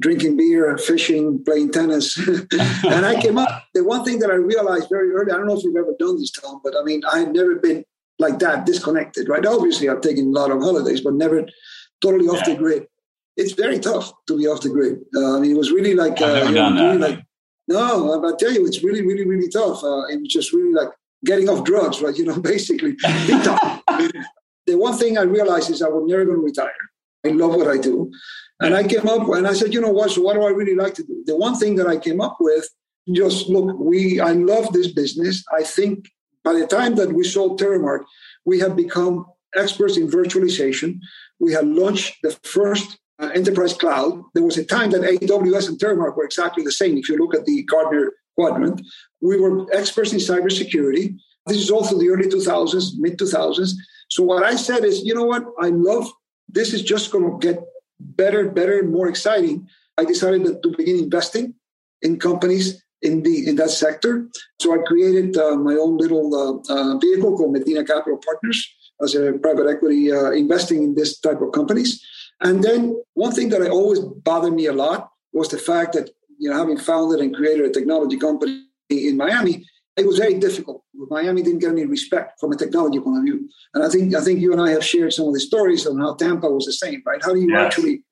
drinking 0.00 0.36
beer, 0.36 0.76
fishing, 0.78 1.42
playing 1.44 1.72
tennis. 1.72 2.16
and 2.28 3.06
I 3.06 3.20
came 3.20 3.38
up. 3.38 3.64
The 3.74 3.84
one 3.84 4.04
thing 4.04 4.18
that 4.20 4.30
I 4.30 4.34
realized 4.34 4.88
very 4.90 5.10
early, 5.12 5.32
I 5.32 5.36
don't 5.36 5.46
know 5.46 5.56
if 5.56 5.64
you've 5.64 5.76
ever 5.76 5.94
done 5.98 6.18
this, 6.18 6.30
Tom, 6.30 6.60
but 6.62 6.74
I 6.78 6.84
mean, 6.84 7.02
I 7.10 7.20
had 7.20 7.32
never 7.32 7.56
been 7.56 7.84
like 8.18 8.38
that, 8.40 8.66
disconnected, 8.66 9.28
right? 9.28 9.44
Obviously, 9.44 9.88
I've 9.88 10.00
taken 10.00 10.26
a 10.26 10.30
lot 10.30 10.50
of 10.50 10.60
holidays, 10.60 11.00
but 11.00 11.14
never 11.14 11.46
totally 12.02 12.28
off 12.28 12.42
yeah. 12.46 12.54
the 12.54 12.58
grid. 12.58 12.86
It's 13.36 13.52
very 13.52 13.78
tough 13.78 14.12
to 14.26 14.36
be 14.36 14.46
off 14.48 14.62
the 14.62 14.70
grid. 14.70 14.98
Uh, 15.14 15.36
I 15.36 15.40
mean, 15.40 15.52
it 15.52 15.58
was 15.58 15.70
really 15.70 15.94
like, 15.94 16.20
uh, 16.20 16.50
done 16.50 16.74
really 16.74 16.98
that. 16.98 17.10
Like, 17.10 17.24
no, 17.68 18.26
I 18.26 18.32
tell 18.38 18.52
you, 18.52 18.66
it's 18.66 18.82
really, 18.82 19.06
really, 19.06 19.26
really 19.26 19.48
tough. 19.48 19.84
Uh, 19.84 20.06
it 20.06 20.20
was 20.20 20.28
just 20.28 20.52
really 20.52 20.72
like 20.72 20.88
getting 21.24 21.48
off 21.48 21.64
drugs, 21.64 22.00
right? 22.02 22.16
You 22.16 22.24
know, 22.24 22.40
basically. 22.52 22.92
the 23.02 24.24
one 24.66 24.96
thing 24.96 25.18
I 25.18 25.22
realized 25.22 25.70
is 25.70 25.82
I 25.82 25.88
was 25.88 26.04
never 26.06 26.24
going 26.24 26.38
to 26.38 26.42
retire. 26.42 26.72
I 27.24 27.30
love 27.30 27.54
what 27.56 27.68
I 27.68 27.78
do. 27.78 28.10
And 28.60 28.74
I 28.74 28.82
came 28.82 29.08
up 29.08 29.28
and 29.28 29.46
I 29.46 29.52
said, 29.52 29.72
you 29.72 29.80
know 29.80 29.90
what? 29.90 30.10
So 30.10 30.22
what 30.22 30.34
do 30.34 30.42
I 30.42 30.50
really 30.50 30.74
like 30.74 30.94
to 30.94 31.04
do? 31.04 31.22
The 31.26 31.36
one 31.36 31.56
thing 31.56 31.76
that 31.76 31.86
I 31.86 31.96
came 31.96 32.20
up 32.20 32.36
with, 32.40 32.68
just 33.12 33.48
look, 33.48 33.78
we 33.78 34.20
I 34.20 34.32
love 34.32 34.72
this 34.72 34.88
business. 34.88 35.44
I 35.56 35.62
think 35.62 36.08
by 36.44 36.52
the 36.54 36.66
time 36.66 36.94
that 36.96 37.12
we 37.12 37.24
sold 37.24 37.60
Terremark, 37.60 38.04
we 38.44 38.58
have 38.60 38.76
become 38.76 39.26
experts 39.54 39.96
in 39.96 40.08
virtualization. 40.08 40.98
We 41.40 41.52
had 41.52 41.66
launched 41.66 42.18
the 42.22 42.32
first 42.42 42.98
uh, 43.20 43.30
enterprise 43.34 43.74
cloud. 43.74 44.22
There 44.34 44.44
was 44.44 44.58
a 44.58 44.64
time 44.64 44.90
that 44.90 45.02
AWS 45.02 45.68
and 45.68 45.78
Terremark 45.78 46.16
were 46.16 46.24
exactly 46.24 46.64
the 46.64 46.72
same. 46.72 46.96
If 46.98 47.08
you 47.08 47.16
look 47.16 47.34
at 47.34 47.44
the 47.44 47.62
Gartner 47.64 48.12
quadrant, 48.36 48.80
we 49.20 49.38
were 49.40 49.66
experts 49.74 50.12
in 50.12 50.18
cybersecurity. 50.18 51.16
This 51.46 51.58
is 51.58 51.70
also 51.70 51.98
the 51.98 52.10
early 52.10 52.28
2000s, 52.28 52.98
mid 52.98 53.18
2000s. 53.18 53.72
So 54.08 54.22
what 54.22 54.42
I 54.42 54.54
said 54.54 54.84
is, 54.84 55.02
you 55.02 55.14
know 55.14 55.24
what? 55.24 55.44
I 55.60 55.68
love 55.68 56.10
this 56.48 56.72
is 56.72 56.82
just 56.82 57.10
going 57.10 57.24
to 57.24 57.46
get 57.46 57.62
better, 58.00 58.48
better, 58.48 58.82
more 58.84 59.08
exciting. 59.08 59.68
I 59.96 60.04
decided 60.04 60.62
to 60.62 60.74
begin 60.76 60.98
investing 60.98 61.54
in 62.02 62.18
companies 62.18 62.82
in 63.02 63.22
the 63.22 63.48
in 63.48 63.56
that 63.56 63.70
sector. 63.70 64.28
So 64.60 64.74
I 64.74 64.78
created 64.86 65.36
uh, 65.36 65.56
my 65.56 65.74
own 65.74 65.98
little 65.98 66.34
uh, 66.34 66.72
uh, 66.72 66.98
vehicle 66.98 67.36
called 67.36 67.52
Medina 67.52 67.84
Capital 67.84 68.18
Partners 68.24 68.74
as 69.02 69.14
a 69.14 69.32
private 69.34 69.68
equity 69.68 70.12
uh, 70.12 70.30
investing 70.30 70.82
in 70.82 70.94
this 70.94 71.18
type 71.20 71.40
of 71.40 71.52
companies. 71.52 72.02
And 72.40 72.62
then 72.62 73.00
one 73.14 73.32
thing 73.32 73.48
that 73.50 73.62
I 73.62 73.68
always 73.68 74.00
bothered 74.00 74.54
me 74.54 74.66
a 74.66 74.72
lot 74.72 75.10
was 75.32 75.48
the 75.48 75.58
fact 75.58 75.92
that 75.94 76.10
you 76.38 76.50
know 76.50 76.56
having 76.56 76.78
founded 76.78 77.20
and 77.20 77.34
created 77.34 77.66
a 77.66 77.70
technology 77.70 78.16
company 78.16 78.67
in 78.90 79.16
Miami, 79.16 79.64
it 79.96 80.06
was 80.06 80.18
very 80.18 80.34
difficult. 80.34 80.84
Miami 81.10 81.42
didn't 81.42 81.58
get 81.58 81.72
any 81.72 81.84
respect 81.84 82.38
from 82.40 82.52
a 82.52 82.56
technology 82.56 83.00
point 83.00 83.18
of 83.18 83.24
view. 83.24 83.48
And 83.74 83.84
I 83.84 83.88
think 83.88 84.14
I 84.14 84.20
think 84.20 84.40
you 84.40 84.52
and 84.52 84.60
I 84.60 84.70
have 84.70 84.84
shared 84.84 85.12
some 85.12 85.26
of 85.26 85.34
the 85.34 85.40
stories 85.40 85.86
on 85.86 85.98
how 85.98 86.14
Tampa 86.14 86.48
was 86.48 86.66
the 86.66 86.72
same, 86.72 87.02
right? 87.04 87.20
How 87.22 87.34
do 87.34 87.40
you 87.40 87.50
yes. 87.50 87.66
actually 87.66 88.04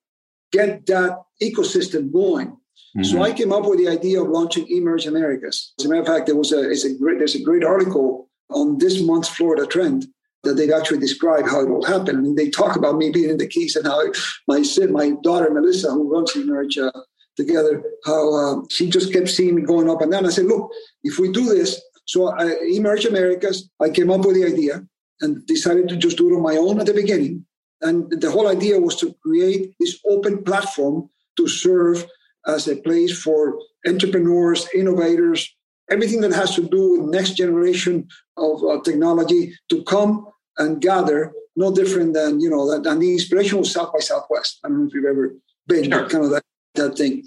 get 0.53 0.87
that 0.87 1.19
ecosystem 1.43 2.13
going? 2.13 2.49
Mm-hmm. 2.49 3.05
So 3.05 3.23
I 3.23 3.33
came 3.33 3.53
up 3.53 3.67
with 3.67 3.79
the 3.79 3.89
idea 3.89 4.23
of 4.23 4.29
launching 4.29 4.67
Emerge 4.69 5.07
Americas. 5.07 5.73
As 5.79 5.85
a 5.85 5.89
matter 5.89 6.01
of 6.01 6.07
fact, 6.07 6.27
there 6.27 6.37
was 6.37 6.53
a, 6.53 6.71
a 6.71 6.99
great, 6.99 7.19
there's 7.19 7.35
a 7.35 7.43
great 7.43 7.65
article 7.65 8.29
on 8.51 8.79
this 8.79 9.01
month's 9.03 9.29
Florida 9.29 9.67
trend 9.67 10.07
that 10.43 10.55
they 10.55 10.73
actually 10.73 10.99
describe 10.99 11.45
how 11.45 11.61
it 11.61 11.69
will 11.69 11.85
happen. 11.85 12.17
And 12.17 12.37
they 12.37 12.51
talk 12.51 12.77
about 12.77 12.97
me 12.97 13.11
being 13.11 13.31
in 13.31 13.39
the 13.39 13.47
Keys 13.47 13.77
and 13.77 13.87
how 13.87 14.03
my 14.49 14.65
my 14.91 15.13
daughter 15.23 15.51
Melissa, 15.51 15.91
who 15.91 16.13
runs 16.13 16.35
Emerge 16.35 16.79
uh, 16.79 16.91
together, 17.37 17.83
how 18.05 18.35
uh, 18.35 18.63
she 18.71 18.89
just 18.89 19.13
kept 19.13 19.29
seeing 19.29 19.55
me 19.55 19.63
going 19.63 19.91
up 19.91 20.01
and 20.01 20.13
down. 20.13 20.27
I 20.27 20.31
said, 20.31 20.47
look, 20.47 20.71
if 21.03 21.19
we 21.19 21.31
do 21.31 21.45
this, 21.45 21.81
so 22.07 22.29
I, 22.29 22.57
Emerge 22.73 23.05
Americas, 23.05 23.69
I 23.81 23.91
came 23.91 24.11
up 24.11 24.25
with 24.25 24.37
the 24.37 24.47
idea 24.47 24.87
and 25.21 25.47
decided 25.47 25.89
to 25.89 25.97
just 25.97 26.17
do 26.19 26.31
it 26.31 26.37
on 26.37 26.43
my 26.43 26.57
own 26.57 26.81
at 26.81 26.87
the 26.87 26.95
beginning. 26.95 27.45
And 27.83 28.11
the 28.11 28.31
whole 28.31 28.49
idea 28.49 28.81
was 28.81 28.97
to 28.97 29.15
create 29.23 29.75
this 29.79 29.99
open 30.09 30.43
platform 30.45 31.11
to 31.37 31.49
serve 31.49 32.07
as 32.47 32.69
a 32.69 32.77
place 32.77 33.21
for 33.21 33.59
entrepreneurs, 33.87 34.69
innovators, 34.75 35.55
everything 35.91 36.21
that 36.23 36.33
has 36.33 36.55
to 36.55 36.63
do 36.63 36.93
with 36.93 37.11
next 37.11 37.35
generation 37.35 38.09
of 38.37 38.63
uh, 38.65 38.81
technology 38.83 39.55
to 39.69 39.83
come 39.85 40.27
and 40.59 40.81
gather. 40.81 41.33
No 41.59 41.75
different 41.75 42.13
than 42.13 42.41
you 42.41 42.51
know, 42.51 42.81
than 42.81 42.99
the 42.99 43.13
inspiration 43.13 43.59
was 43.59 43.73
South 43.73 43.93
by 43.93 44.01
Southwest. 44.01 44.61
I 44.63 44.69
don't 44.69 44.81
know 44.81 44.87
if 44.89 44.95
you've 44.95 45.07
ever 45.07 45.35
been, 45.67 45.91
sure. 45.91 46.09
kind 46.09 46.25
of 46.25 46.31
that, 46.31 46.45
that 46.77 46.97
thing. 46.97 47.25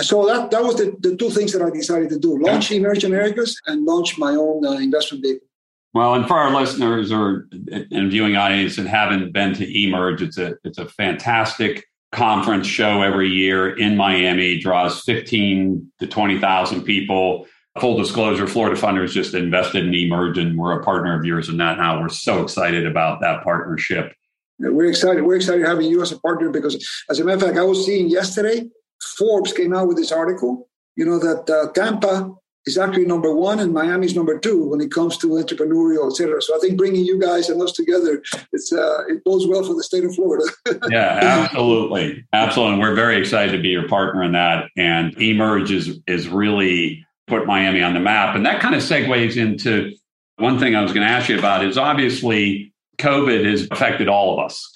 So 0.00 0.26
that 0.26 0.50
that 0.50 0.62
was 0.62 0.76
the, 0.76 0.96
the 1.00 1.16
two 1.16 1.30
things 1.30 1.52
that 1.52 1.62
I 1.62 1.70
decided 1.70 2.08
to 2.10 2.18
do: 2.18 2.38
launch 2.38 2.70
Emerge 2.70 3.04
Americas 3.04 3.60
and 3.66 3.84
launch 3.84 4.18
my 4.18 4.32
own 4.32 4.64
uh, 4.64 4.72
investment 4.72 5.22
vehicle. 5.22 5.46
Well, 5.92 6.14
and 6.14 6.26
for 6.26 6.38
our 6.38 6.54
listeners 6.54 7.10
or 7.10 7.48
and 7.90 8.10
viewing 8.10 8.36
audience 8.36 8.76
that 8.76 8.86
haven't 8.86 9.32
been 9.32 9.54
to 9.54 9.84
Emerge, 9.84 10.22
it's 10.22 10.38
a 10.38 10.54
it's 10.64 10.78
a 10.78 10.88
fantastic 10.88 11.84
conference 12.12 12.66
show 12.66 13.02
every 13.02 13.28
year 13.28 13.76
in 13.78 13.96
Miami, 13.96 14.58
draws 14.58 15.02
15 15.02 15.92
to 16.00 16.06
20,000 16.06 16.82
people. 16.82 17.46
Full 17.78 17.96
disclosure, 17.96 18.48
Florida 18.48 18.80
Funders 18.80 19.12
just 19.12 19.34
invested 19.34 19.86
in 19.86 19.94
Emerge 19.94 20.38
and 20.38 20.58
we're 20.58 20.78
a 20.78 20.82
partner 20.82 21.16
of 21.16 21.24
yours 21.24 21.48
in 21.48 21.56
that 21.58 21.78
now. 21.78 22.00
We're 22.00 22.08
so 22.08 22.42
excited 22.42 22.84
about 22.84 23.20
that 23.20 23.44
partnership. 23.44 24.12
We're 24.60 24.90
excited. 24.90 25.22
We're 25.22 25.36
excited 25.36 25.66
having 25.66 25.86
you 25.86 26.02
as 26.02 26.12
a 26.12 26.18
partner 26.20 26.50
because, 26.50 26.76
as 27.08 27.18
a 27.18 27.24
matter 27.24 27.36
of 27.36 27.42
fact, 27.42 27.58
I 27.58 27.62
was 27.62 27.84
seeing 27.84 28.08
yesterday, 28.08 28.68
Forbes 29.16 29.52
came 29.52 29.74
out 29.74 29.88
with 29.88 29.96
this 29.96 30.12
article, 30.12 30.68
you 30.96 31.06
know, 31.06 31.18
that 31.18 31.48
uh, 31.48 31.72
Tampa 31.72 32.34
is 32.66 32.76
actually 32.76 33.06
number 33.06 33.34
one 33.34 33.58
and 33.58 33.72
Miami's 33.72 34.14
number 34.14 34.38
two 34.38 34.68
when 34.68 34.80
it 34.80 34.92
comes 34.92 35.16
to 35.18 35.28
entrepreneurial, 35.28 36.10
et 36.10 36.16
cetera. 36.16 36.42
So 36.42 36.54
I 36.54 36.60
think 36.60 36.76
bringing 36.76 37.04
you 37.04 37.18
guys 37.18 37.48
and 37.48 37.60
us 37.62 37.72
together, 37.72 38.22
it's 38.52 38.72
uh, 38.72 39.04
it 39.08 39.24
bodes 39.24 39.46
well 39.46 39.64
for 39.64 39.74
the 39.74 39.82
state 39.82 40.04
of 40.04 40.14
Florida. 40.14 40.44
yeah, 40.90 41.18
absolutely, 41.22 42.24
absolutely. 42.32 42.74
And 42.74 42.82
we're 42.82 42.94
very 42.94 43.16
excited 43.16 43.52
to 43.52 43.62
be 43.62 43.68
your 43.68 43.88
partner 43.88 44.22
in 44.22 44.32
that. 44.32 44.68
And 44.76 45.16
Emerge 45.18 45.70
is 45.70 45.98
is 46.06 46.28
really 46.28 47.06
put 47.26 47.46
Miami 47.46 47.82
on 47.82 47.94
the 47.94 48.00
map, 48.00 48.36
and 48.36 48.44
that 48.44 48.60
kind 48.60 48.74
of 48.74 48.82
segues 48.82 49.36
into 49.36 49.92
one 50.36 50.58
thing 50.58 50.74
I 50.74 50.82
was 50.82 50.92
going 50.92 51.06
to 51.06 51.12
ask 51.12 51.28
you 51.28 51.38
about. 51.38 51.64
Is 51.64 51.78
obviously 51.78 52.69
COVID 53.00 53.44
has 53.44 53.66
affected 53.70 54.08
all 54.08 54.32
of 54.32 54.44
us. 54.44 54.70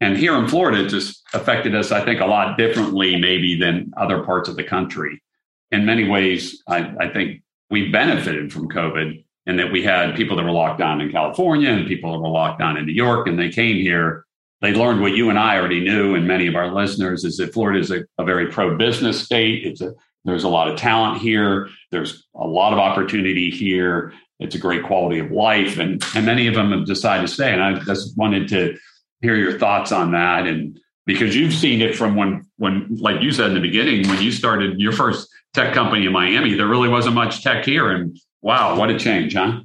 And 0.00 0.16
here 0.16 0.36
in 0.36 0.48
Florida, 0.48 0.84
it 0.84 0.88
just 0.88 1.22
affected 1.32 1.74
us, 1.74 1.92
I 1.92 2.04
think, 2.04 2.20
a 2.20 2.26
lot 2.26 2.58
differently, 2.58 3.16
maybe 3.16 3.58
than 3.58 3.92
other 3.96 4.22
parts 4.24 4.48
of 4.48 4.56
the 4.56 4.64
country. 4.64 5.22
In 5.70 5.86
many 5.86 6.08
ways, 6.08 6.62
I, 6.68 6.92
I 6.98 7.08
think 7.08 7.42
we 7.70 7.90
benefited 7.90 8.52
from 8.52 8.68
COVID 8.68 9.24
and 9.46 9.58
that 9.58 9.72
we 9.72 9.82
had 9.82 10.16
people 10.16 10.36
that 10.36 10.44
were 10.44 10.50
locked 10.50 10.78
down 10.78 11.00
in 11.00 11.10
California 11.10 11.70
and 11.70 11.86
people 11.86 12.12
that 12.12 12.18
were 12.18 12.28
locked 12.28 12.58
down 12.58 12.76
in 12.76 12.86
New 12.86 12.92
York, 12.92 13.26
and 13.26 13.38
they 13.38 13.48
came 13.48 13.76
here. 13.76 14.24
They 14.60 14.74
learned 14.74 15.00
what 15.00 15.12
you 15.12 15.30
and 15.30 15.38
I 15.38 15.56
already 15.56 15.80
knew, 15.80 16.14
and 16.14 16.26
many 16.26 16.46
of 16.46 16.54
our 16.54 16.72
listeners 16.72 17.24
is 17.24 17.36
that 17.38 17.52
Florida 17.52 17.80
is 17.80 17.90
a, 17.90 18.04
a 18.18 18.24
very 18.24 18.48
pro-business 18.48 19.24
state. 19.24 19.66
It's 19.66 19.80
a 19.80 19.94
there's 20.24 20.44
a 20.44 20.48
lot 20.48 20.68
of 20.68 20.78
talent 20.78 21.20
here. 21.20 21.68
There's 21.90 22.28
a 22.36 22.46
lot 22.46 22.72
of 22.72 22.78
opportunity 22.78 23.50
here. 23.50 24.12
It's 24.42 24.54
a 24.54 24.58
great 24.58 24.84
quality 24.84 25.18
of 25.18 25.30
life, 25.30 25.78
and 25.78 26.02
and 26.14 26.26
many 26.26 26.46
of 26.46 26.54
them 26.54 26.72
have 26.72 26.86
decided 26.86 27.26
to 27.26 27.32
stay. 27.32 27.52
And 27.52 27.62
I 27.62 27.78
just 27.80 28.16
wanted 28.16 28.48
to 28.48 28.76
hear 29.20 29.36
your 29.36 29.58
thoughts 29.58 29.92
on 29.92 30.12
that, 30.12 30.46
and 30.46 30.78
because 31.06 31.34
you've 31.34 31.54
seen 31.54 31.80
it 31.80 31.96
from 31.96 32.16
when 32.16 32.46
when 32.56 32.96
like 32.96 33.22
you 33.22 33.32
said 33.32 33.48
in 33.48 33.54
the 33.54 33.60
beginning 33.60 34.08
when 34.08 34.22
you 34.22 34.32
started 34.32 34.78
your 34.80 34.92
first 34.92 35.28
tech 35.54 35.74
company 35.74 36.06
in 36.06 36.12
Miami, 36.12 36.54
there 36.54 36.66
really 36.66 36.88
wasn't 36.88 37.14
much 37.14 37.42
tech 37.42 37.64
here, 37.64 37.90
and 37.90 38.18
Wow, 38.42 38.76
what 38.76 38.90
a 38.90 38.98
change, 38.98 39.34
huh? 39.34 39.60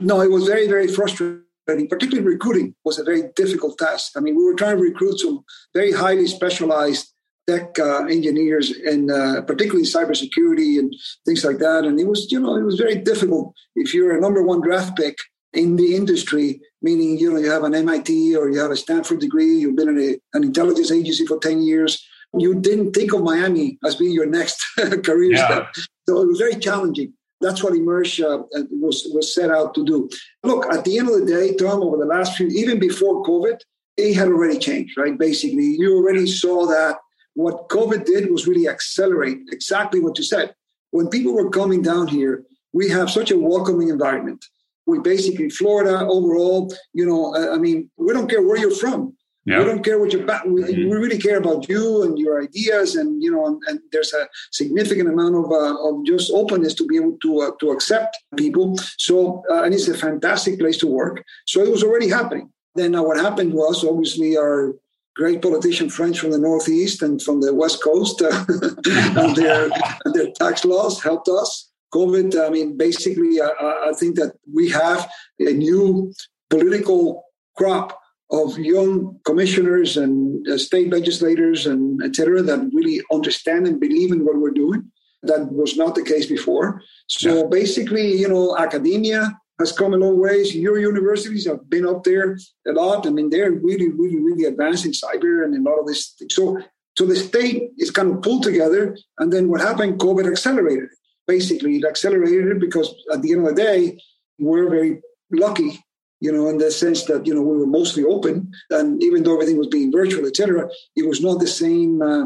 No, 0.00 0.20
it 0.20 0.30
was 0.30 0.46
very, 0.46 0.66
very 0.66 0.88
frustrating. 0.88 1.42
Particularly 1.88 2.26
recruiting 2.26 2.74
was 2.84 2.98
a 2.98 3.04
very 3.04 3.24
difficult 3.34 3.78
task. 3.78 4.12
I 4.16 4.20
mean, 4.20 4.36
we 4.36 4.44
were 4.44 4.54
trying 4.54 4.76
to 4.76 4.82
recruit 4.82 5.18
some 5.18 5.44
very 5.74 5.92
highly 5.92 6.26
specialized 6.26 7.12
tech 7.48 7.78
uh, 7.78 8.04
engineers, 8.06 8.70
and 8.70 9.10
uh, 9.10 9.42
particularly 9.42 9.84
cybersecurity 9.84 10.78
and 10.78 10.94
things 11.24 11.44
like 11.44 11.58
that. 11.58 11.84
And 11.84 11.98
it 12.00 12.06
was, 12.06 12.30
you 12.30 12.40
know, 12.40 12.56
it 12.56 12.62
was 12.62 12.78
very 12.78 12.96
difficult 12.96 13.54
if 13.74 13.94
you're 13.94 14.16
a 14.16 14.20
number 14.20 14.42
one 14.42 14.60
draft 14.60 14.96
pick 14.96 15.16
in 15.52 15.76
the 15.76 15.94
industry, 15.96 16.60
meaning 16.82 17.18
you 17.18 17.32
know 17.32 17.38
you 17.38 17.50
have 17.50 17.64
an 17.64 17.74
MIT 17.74 18.36
or 18.36 18.50
you 18.50 18.58
have 18.58 18.70
a 18.70 18.76
Stanford 18.76 19.20
degree, 19.20 19.58
you've 19.58 19.76
been 19.76 19.88
in 19.88 19.98
a, 19.98 20.36
an 20.36 20.44
intelligence 20.44 20.90
agency 20.90 21.26
for 21.26 21.38
ten 21.38 21.62
years. 21.62 22.04
You 22.36 22.54
didn't 22.54 22.92
think 22.92 23.12
of 23.14 23.22
Miami 23.22 23.78
as 23.84 23.94
being 23.94 24.12
your 24.12 24.26
next 24.26 24.62
career 25.04 25.32
yeah. 25.32 25.46
step, 25.46 25.74
so 26.08 26.20
it 26.20 26.26
was 26.26 26.38
very 26.38 26.56
challenging. 26.56 27.14
That's 27.40 27.62
what 27.62 27.74
Emerge 27.74 28.20
uh, 28.20 28.42
was, 28.70 29.06
was 29.12 29.34
set 29.34 29.50
out 29.50 29.74
to 29.74 29.84
do. 29.84 30.08
Look, 30.42 30.72
at 30.72 30.84
the 30.84 30.98
end 30.98 31.10
of 31.10 31.20
the 31.20 31.26
day, 31.26 31.54
Tom, 31.54 31.82
over 31.82 31.98
the 31.98 32.06
last 32.06 32.34
few, 32.36 32.46
even 32.46 32.78
before 32.78 33.22
COVID, 33.24 33.58
it 33.98 34.14
had 34.14 34.28
already 34.28 34.58
changed, 34.58 34.96
right? 34.96 35.18
Basically, 35.18 35.76
you 35.78 35.94
already 35.96 36.26
saw 36.26 36.66
that 36.66 36.96
what 37.36 37.68
COVID 37.68 38.04
did 38.06 38.30
was 38.30 38.48
really 38.48 38.66
accelerate 38.66 39.38
exactly 39.52 40.00
what 40.00 40.16
you 40.18 40.24
said. 40.24 40.54
When 40.90 41.08
people 41.08 41.34
were 41.34 41.50
coming 41.50 41.82
down 41.82 42.08
here, 42.08 42.44
we 42.72 42.88
have 42.88 43.10
such 43.10 43.30
a 43.30 43.38
welcoming 43.38 43.90
environment. 43.90 44.44
We 44.86 45.00
basically, 45.00 45.50
Florida 45.50 46.06
overall, 46.06 46.74
you 46.94 47.04
know, 47.06 47.36
I 47.54 47.58
mean, 47.58 47.90
we 47.98 48.12
don't 48.14 48.28
care 48.28 48.42
where 48.42 48.56
you're 48.56 48.74
from. 48.74 49.14
Yeah. 49.44 49.58
We 49.58 49.64
don't 49.66 49.84
care 49.84 49.98
what 50.00 50.12
you're 50.12 50.26
back. 50.26 50.44
We, 50.44 50.62
mm-hmm. 50.62 50.90
we, 50.90 50.96
really 50.96 51.18
care 51.18 51.38
about 51.38 51.68
you 51.68 52.02
and 52.02 52.18
your 52.18 52.42
ideas, 52.42 52.96
and 52.96 53.22
you 53.22 53.30
know, 53.30 53.46
and, 53.46 53.62
and 53.68 53.78
there's 53.92 54.12
a 54.12 54.26
significant 54.50 55.08
amount 55.08 55.36
of 55.36 55.52
uh, 55.52 55.88
of 55.88 56.04
just 56.04 56.32
openness 56.32 56.74
to 56.74 56.86
be 56.86 56.96
able 56.96 57.16
to 57.22 57.42
uh, 57.42 57.50
to 57.60 57.70
accept 57.70 58.18
people. 58.36 58.76
So, 58.98 59.44
uh, 59.48 59.62
and 59.62 59.72
it's 59.72 59.86
a 59.86 59.96
fantastic 59.96 60.58
place 60.58 60.78
to 60.78 60.88
work. 60.88 61.22
So 61.46 61.62
it 61.62 61.70
was 61.70 61.84
already 61.84 62.08
happening. 62.08 62.50
Then 62.74 62.96
uh, 62.96 63.02
what 63.04 63.20
happened 63.20 63.52
was 63.54 63.84
obviously 63.84 64.36
our 64.36 64.74
great 65.16 65.40
politician 65.40 65.88
friends 65.88 66.18
from 66.18 66.30
the 66.30 66.38
Northeast 66.38 67.02
and 67.02 67.20
from 67.20 67.40
the 67.40 67.54
West 67.54 67.82
Coast 67.82 68.22
uh, 68.22 68.44
and 69.20 69.34
their 69.34 69.70
and 70.04 70.14
their 70.14 70.30
tax 70.32 70.64
laws 70.64 71.02
helped 71.02 71.28
us. 71.28 71.70
COVID, 71.94 72.46
I 72.46 72.50
mean, 72.50 72.76
basically, 72.76 73.40
uh, 73.40 73.48
I 73.60 73.92
think 73.98 74.16
that 74.16 74.34
we 74.52 74.68
have 74.70 75.08
a 75.40 75.52
new 75.52 76.12
political 76.50 77.24
crop 77.56 77.98
of 78.30 78.58
young 78.58 79.18
commissioners 79.24 79.96
and 79.96 80.46
uh, 80.48 80.58
state 80.58 80.90
legislators 80.90 81.64
and 81.64 82.02
et 82.02 82.14
cetera 82.14 82.42
that 82.42 82.70
really 82.74 83.00
understand 83.12 83.66
and 83.66 83.80
believe 83.80 84.12
in 84.12 84.24
what 84.24 84.36
we're 84.36 84.50
doing. 84.50 84.90
That 85.22 85.50
was 85.52 85.76
not 85.76 85.94
the 85.94 86.02
case 86.02 86.26
before. 86.26 86.82
So 87.08 87.36
yeah. 87.36 87.42
basically, 87.50 88.12
you 88.16 88.28
know, 88.28 88.56
academia 88.58 89.38
has 89.58 89.72
come 89.72 89.94
a 89.94 89.96
long 89.96 90.20
ways. 90.20 90.54
Your 90.54 90.78
universities 90.78 91.46
have 91.46 91.68
been 91.68 91.86
up 91.86 92.04
there 92.04 92.38
a 92.66 92.72
lot. 92.72 93.06
I 93.06 93.10
mean, 93.10 93.30
they're 93.30 93.52
really, 93.52 93.90
really, 93.90 94.20
really 94.20 94.44
advanced 94.44 94.84
in 94.84 94.92
cyber 94.92 95.44
and 95.44 95.54
a 95.54 95.70
lot 95.70 95.78
of 95.78 95.86
this. 95.86 96.14
Thing. 96.18 96.28
So, 96.30 96.60
so 96.96 97.06
the 97.06 97.16
state 97.16 97.70
is 97.78 97.90
kind 97.90 98.12
of 98.12 98.22
pulled 98.22 98.42
together. 98.42 98.96
And 99.18 99.32
then 99.32 99.48
what 99.48 99.60
happened? 99.60 99.98
COVID 99.98 100.30
accelerated. 100.30 100.88
Basically, 101.26 101.76
it 101.76 101.84
accelerated 101.84 102.48
it 102.48 102.60
because 102.60 102.94
at 103.12 103.22
the 103.22 103.32
end 103.32 103.46
of 103.46 103.54
the 103.54 103.62
day, 103.62 103.98
we're 104.38 104.68
very 104.68 105.00
lucky 105.30 105.82
you 106.20 106.32
know, 106.32 106.48
in 106.48 106.58
the 106.58 106.70
sense 106.70 107.04
that, 107.04 107.26
you 107.26 107.34
know, 107.34 107.42
we 107.42 107.58
were 107.58 107.66
mostly 107.66 108.04
open. 108.04 108.50
And 108.70 109.02
even 109.02 109.22
though 109.22 109.34
everything 109.34 109.58
was 109.58 109.66
being 109.66 109.92
virtual, 109.92 110.26
etc., 110.26 110.68
it 110.94 111.06
was 111.06 111.20
not 111.20 111.40
the 111.40 111.46
same 111.46 112.00
uh, 112.00 112.24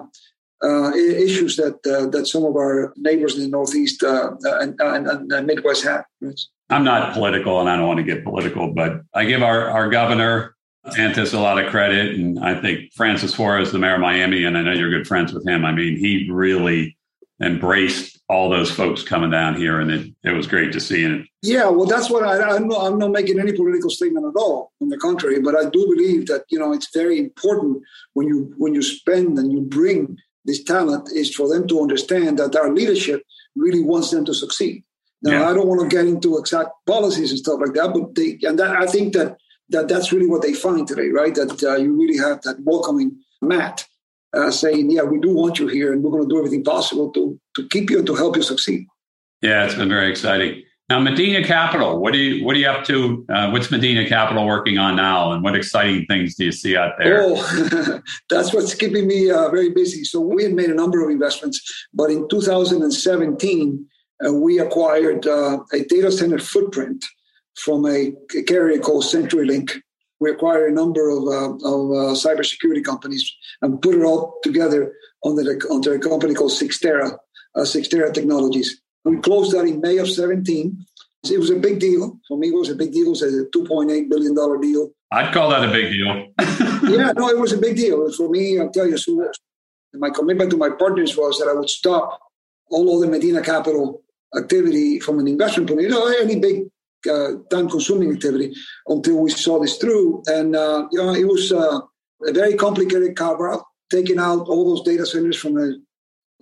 uh, 0.63 0.93
issues 0.95 1.57
that 1.57 1.79
uh, 1.87 2.07
that 2.11 2.27
some 2.27 2.45
of 2.45 2.55
our 2.55 2.93
neighbors 2.97 3.35
in 3.37 3.43
the 3.43 3.49
Northeast 3.49 4.03
uh, 4.03 4.33
and, 4.45 4.79
and, 4.81 5.33
and, 5.33 5.47
Midwest 5.47 5.85
had. 5.85 6.05
I'm 6.71 6.85
not 6.85 7.13
political 7.13 7.61
and 7.61 7.69
I 7.69 7.77
don't 7.77 7.87
want 7.87 7.99
to 7.99 8.05
get 8.05 8.25
political, 8.25 8.73
but 8.73 9.01
I 9.15 9.25
give 9.25 9.43
our, 9.43 9.69
our 9.69 9.91
governor, 9.91 10.55
Santos, 10.91 11.33
a 11.33 11.41
lot 11.41 11.63
of 11.63 11.71
credit. 11.71 12.15
And 12.15 12.39
I 12.39 12.61
think 12.61 12.93
Francis 12.95 13.33
Suarez, 13.33 13.73
the 13.73 13.79
mayor 13.79 13.95
of 13.95 14.01
Miami, 14.01 14.45
and 14.45 14.57
I 14.57 14.63
know 14.63 14.73
you're 14.73 14.91
good 14.91 15.07
friends 15.07 15.33
with 15.33 15.47
him. 15.47 15.65
I 15.65 15.73
mean, 15.73 15.97
he 15.97 16.31
really 16.31 16.97
embraced 17.43 18.21
all 18.29 18.49
those 18.49 18.71
folks 18.71 19.03
coming 19.03 19.31
down 19.31 19.57
here, 19.57 19.81
and 19.81 19.91
it, 19.91 20.13
it 20.23 20.31
was 20.31 20.47
great 20.47 20.73
to 20.73 20.81
see. 20.81 21.05
it. 21.05 21.27
yeah, 21.43 21.69
well, 21.69 21.87
that's 21.87 22.11
what 22.11 22.23
I, 22.23 22.55
I'm 22.55 22.69
not, 22.69 22.87
I'm 22.87 22.99
not 22.99 23.11
making 23.11 23.41
any 23.41 23.53
political 23.53 23.91
statement 23.91 24.27
at 24.27 24.39
all. 24.41 24.73
On 24.81 24.89
the 24.89 24.99
contrary, 24.99 25.41
but 25.41 25.57
I 25.57 25.65
do 25.69 25.87
believe 25.87 26.27
that 26.27 26.45
you 26.49 26.59
know 26.59 26.73
it's 26.73 26.91
very 26.95 27.19
important 27.19 27.83
when 28.13 28.29
you 28.29 28.55
when 28.59 28.75
you 28.75 28.83
spend 28.83 29.39
and 29.39 29.51
you 29.51 29.63
bring 29.63 30.17
this 30.45 30.63
talent 30.63 31.09
is 31.13 31.35
for 31.35 31.49
them 31.49 31.67
to 31.69 31.81
understand 31.81 32.39
that 32.39 32.57
our 32.57 32.73
leadership 32.73 33.23
really 33.57 33.83
wants 33.83 34.11
them 34.11 34.25
to 34.27 34.35
succeed. 34.35 34.85
Now, 35.23 35.33
yeah. 35.33 35.51
I 35.51 35.53
don't 35.53 35.69
want 35.69 35.83
to 35.83 35.95
get 35.95 36.07
into 36.07 36.39
exact 36.39 36.71
policies 36.87 37.31
and 37.31 37.39
stuff 37.39 37.61
like 37.61 37.75
that, 37.75 37.93
but 37.93 38.15
they 38.15 38.39
and 38.47 38.59
that 38.59 38.77
I 38.77 38.87
think 38.87 39.13
that 39.15 39.37
that 39.69 39.89
that's 39.89 40.13
really 40.13 40.27
what 40.27 40.43
they 40.43 40.55
find 40.55 40.87
today, 40.87 41.09
right? 41.09 41.35
That 41.35 41.63
uh, 41.63 41.77
you 41.77 41.97
really 41.97 42.19
have 42.19 42.41
that 42.43 42.57
welcoming 42.61 43.19
mat 43.43 43.87
uh, 44.33 44.51
saying, 44.51 44.91
"Yeah, 44.91 45.03
we 45.03 45.19
do 45.19 45.35
want 45.35 45.59
you 45.59 45.67
here, 45.67 45.93
and 45.93 46.03
we're 46.03 46.11
going 46.11 46.23
to 46.23 46.29
do 46.29 46.39
everything 46.39 46.65
possible 46.65 47.11
to 47.13 47.39
to 47.57 47.69
keep 47.69 47.91
you 47.91 47.99
and 47.99 48.07
to 48.07 48.15
help 48.15 48.37
you 48.37 48.43
succeed." 48.43 48.87
Yeah, 49.43 49.65
it's 49.65 49.75
been 49.75 49.89
very 49.89 50.11
exciting. 50.11 50.63
Now, 50.91 50.99
Medina 50.99 51.45
Capital, 51.45 52.01
what 52.01 52.15
are 52.15 52.19
you 52.19 52.45
what 52.45 52.57
are 52.57 52.59
you 52.59 52.69
up 52.69 52.85
to? 52.87 53.25
Uh, 53.29 53.51
what's 53.51 53.71
Medina 53.71 54.09
Capital 54.09 54.45
working 54.45 54.77
on 54.77 54.97
now, 54.97 55.31
and 55.31 55.45
what 55.45 55.55
exciting 55.55 56.05
things 56.07 56.35
do 56.35 56.47
you 56.47 56.53
see 56.53 56.77
out 56.77 56.95
there? 56.99 57.23
Oh, 57.25 58.03
that's 58.31 58.53
what's 58.53 58.75
keeping 58.75 59.07
me 59.07 59.31
uh, 59.31 59.51
very 59.51 59.71
busy. 59.71 60.03
So 60.03 60.19
we 60.19 60.43
had 60.43 60.53
made 60.53 60.69
a 60.69 60.75
number 60.75 61.05
of 61.05 61.11
investments, 61.11 61.61
but 61.95 62.11
in 62.11 62.29
2017, 62.29 63.87
uh, 64.27 64.33
we 64.33 64.59
acquired 64.59 65.27
uh, 65.27 65.61
a 65.73 65.85
data 65.85 66.11
center 66.11 66.39
footprint 66.39 67.05
from 67.57 67.87
a 67.87 68.13
carrier 68.47 68.79
called 68.79 69.05
CenturyLink 69.05 69.81
we 70.21 70.31
acquired 70.31 70.71
a 70.71 70.75
number 70.75 71.09
of, 71.09 71.25
uh, 71.25 71.55
of 71.67 71.91
uh, 71.91 72.15
cybersecurity 72.15 72.85
companies 72.85 73.35
and 73.63 73.81
put 73.81 73.95
it 73.95 74.03
all 74.03 74.39
together 74.43 74.93
under, 75.25 75.43
the, 75.43 75.67
under 75.71 75.95
a 75.95 75.99
company 75.99 76.35
called 76.35 76.53
Cyxtera, 76.53 77.17
uh, 77.55 77.61
Cyxtera 77.61 78.13
Technologies. 78.13 78.81
We 79.05 79.17
closed 79.17 79.53
that 79.53 79.65
in 79.65 79.81
May 79.81 79.97
of 79.97 80.11
17. 80.11 80.87
It 81.31 81.39
was 81.39 81.51
a 81.51 81.57
big 81.57 81.81
deal. 81.81 82.19
For 82.29 82.37
me, 82.37 82.49
it 82.49 82.55
was 82.55 82.69
a 82.69 82.75
big 82.75 82.93
deal. 82.93 83.07
It 83.07 83.11
was 83.11 83.23
a 83.23 83.47
$2.8 83.47 84.09
billion 84.11 84.61
deal. 84.61 84.91
I'd 85.11 85.33
call 85.33 85.51
that 85.51 85.65
a 85.65 85.73
big 85.73 85.91
deal. 85.91 86.29
yeah, 86.91 87.13
no, 87.17 87.29
it 87.31 87.39
was 87.39 87.53
a 87.53 87.59
big 87.59 87.77
deal. 87.77 88.13
For 88.13 88.29
me, 88.29 88.61
I'll 88.61 88.71
tell 88.71 88.87
you, 88.87 88.99
so 88.99 89.31
my 89.95 90.11
commitment 90.11 90.51
to 90.51 90.57
my 90.57 90.71
partners 90.71 91.17
was 91.17 91.39
that 91.39 91.49
I 91.49 91.55
would 91.55 91.69
stop 91.69 92.21
all 92.71 92.95
of 92.95 93.01
the 93.01 93.11
Medina 93.11 93.43
Capital 93.43 94.03
activity 94.37 95.01
from 95.01 95.19
an 95.19 95.29
investment 95.29 95.69
point 95.69 95.81
of 95.81 95.87
view. 95.87 96.17
Any 96.21 96.39
big 96.39 96.65
uh, 97.11 97.39
time-consuming 97.51 98.13
activity 98.13 98.55
until 98.87 99.19
we 99.19 99.31
saw 99.31 99.61
this 99.61 99.77
through. 99.79 100.23
And 100.27 100.55
uh, 100.55 100.87
you 100.93 101.03
know, 101.03 101.15
it 101.15 101.27
was 101.27 101.53
uh, 101.53 101.81
a 102.27 102.33
very 102.33 102.55
complicated 102.55 103.17
carve-out, 103.17 103.65
taking 103.91 104.19
out 104.19 104.49
all 104.49 104.69
those 104.69 104.85
data 104.85 105.07
centers 105.07 105.37
from 105.37 105.57
a 105.59 105.73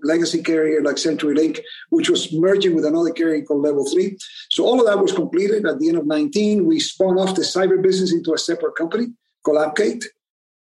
legacy 0.02 0.42
carrier 0.42 0.82
like 0.82 0.96
CenturyLink, 0.96 1.60
which 1.90 2.08
was 2.08 2.32
merging 2.32 2.74
with 2.74 2.84
another 2.84 3.10
carrier 3.10 3.44
called 3.44 3.62
Level 3.62 3.88
3. 3.88 4.16
So 4.50 4.64
all 4.64 4.80
of 4.80 4.86
that 4.86 5.02
was 5.02 5.12
completed 5.12 5.66
at 5.66 5.78
the 5.78 5.88
end 5.88 5.98
of 5.98 6.06
19. 6.06 6.66
We 6.66 6.80
spun 6.80 7.18
off 7.18 7.34
the 7.34 7.42
cyber 7.42 7.82
business 7.82 8.12
into 8.12 8.32
a 8.32 8.38
separate 8.38 8.76
company 8.76 9.06
called 9.44 9.58
Appgate. 9.58 10.04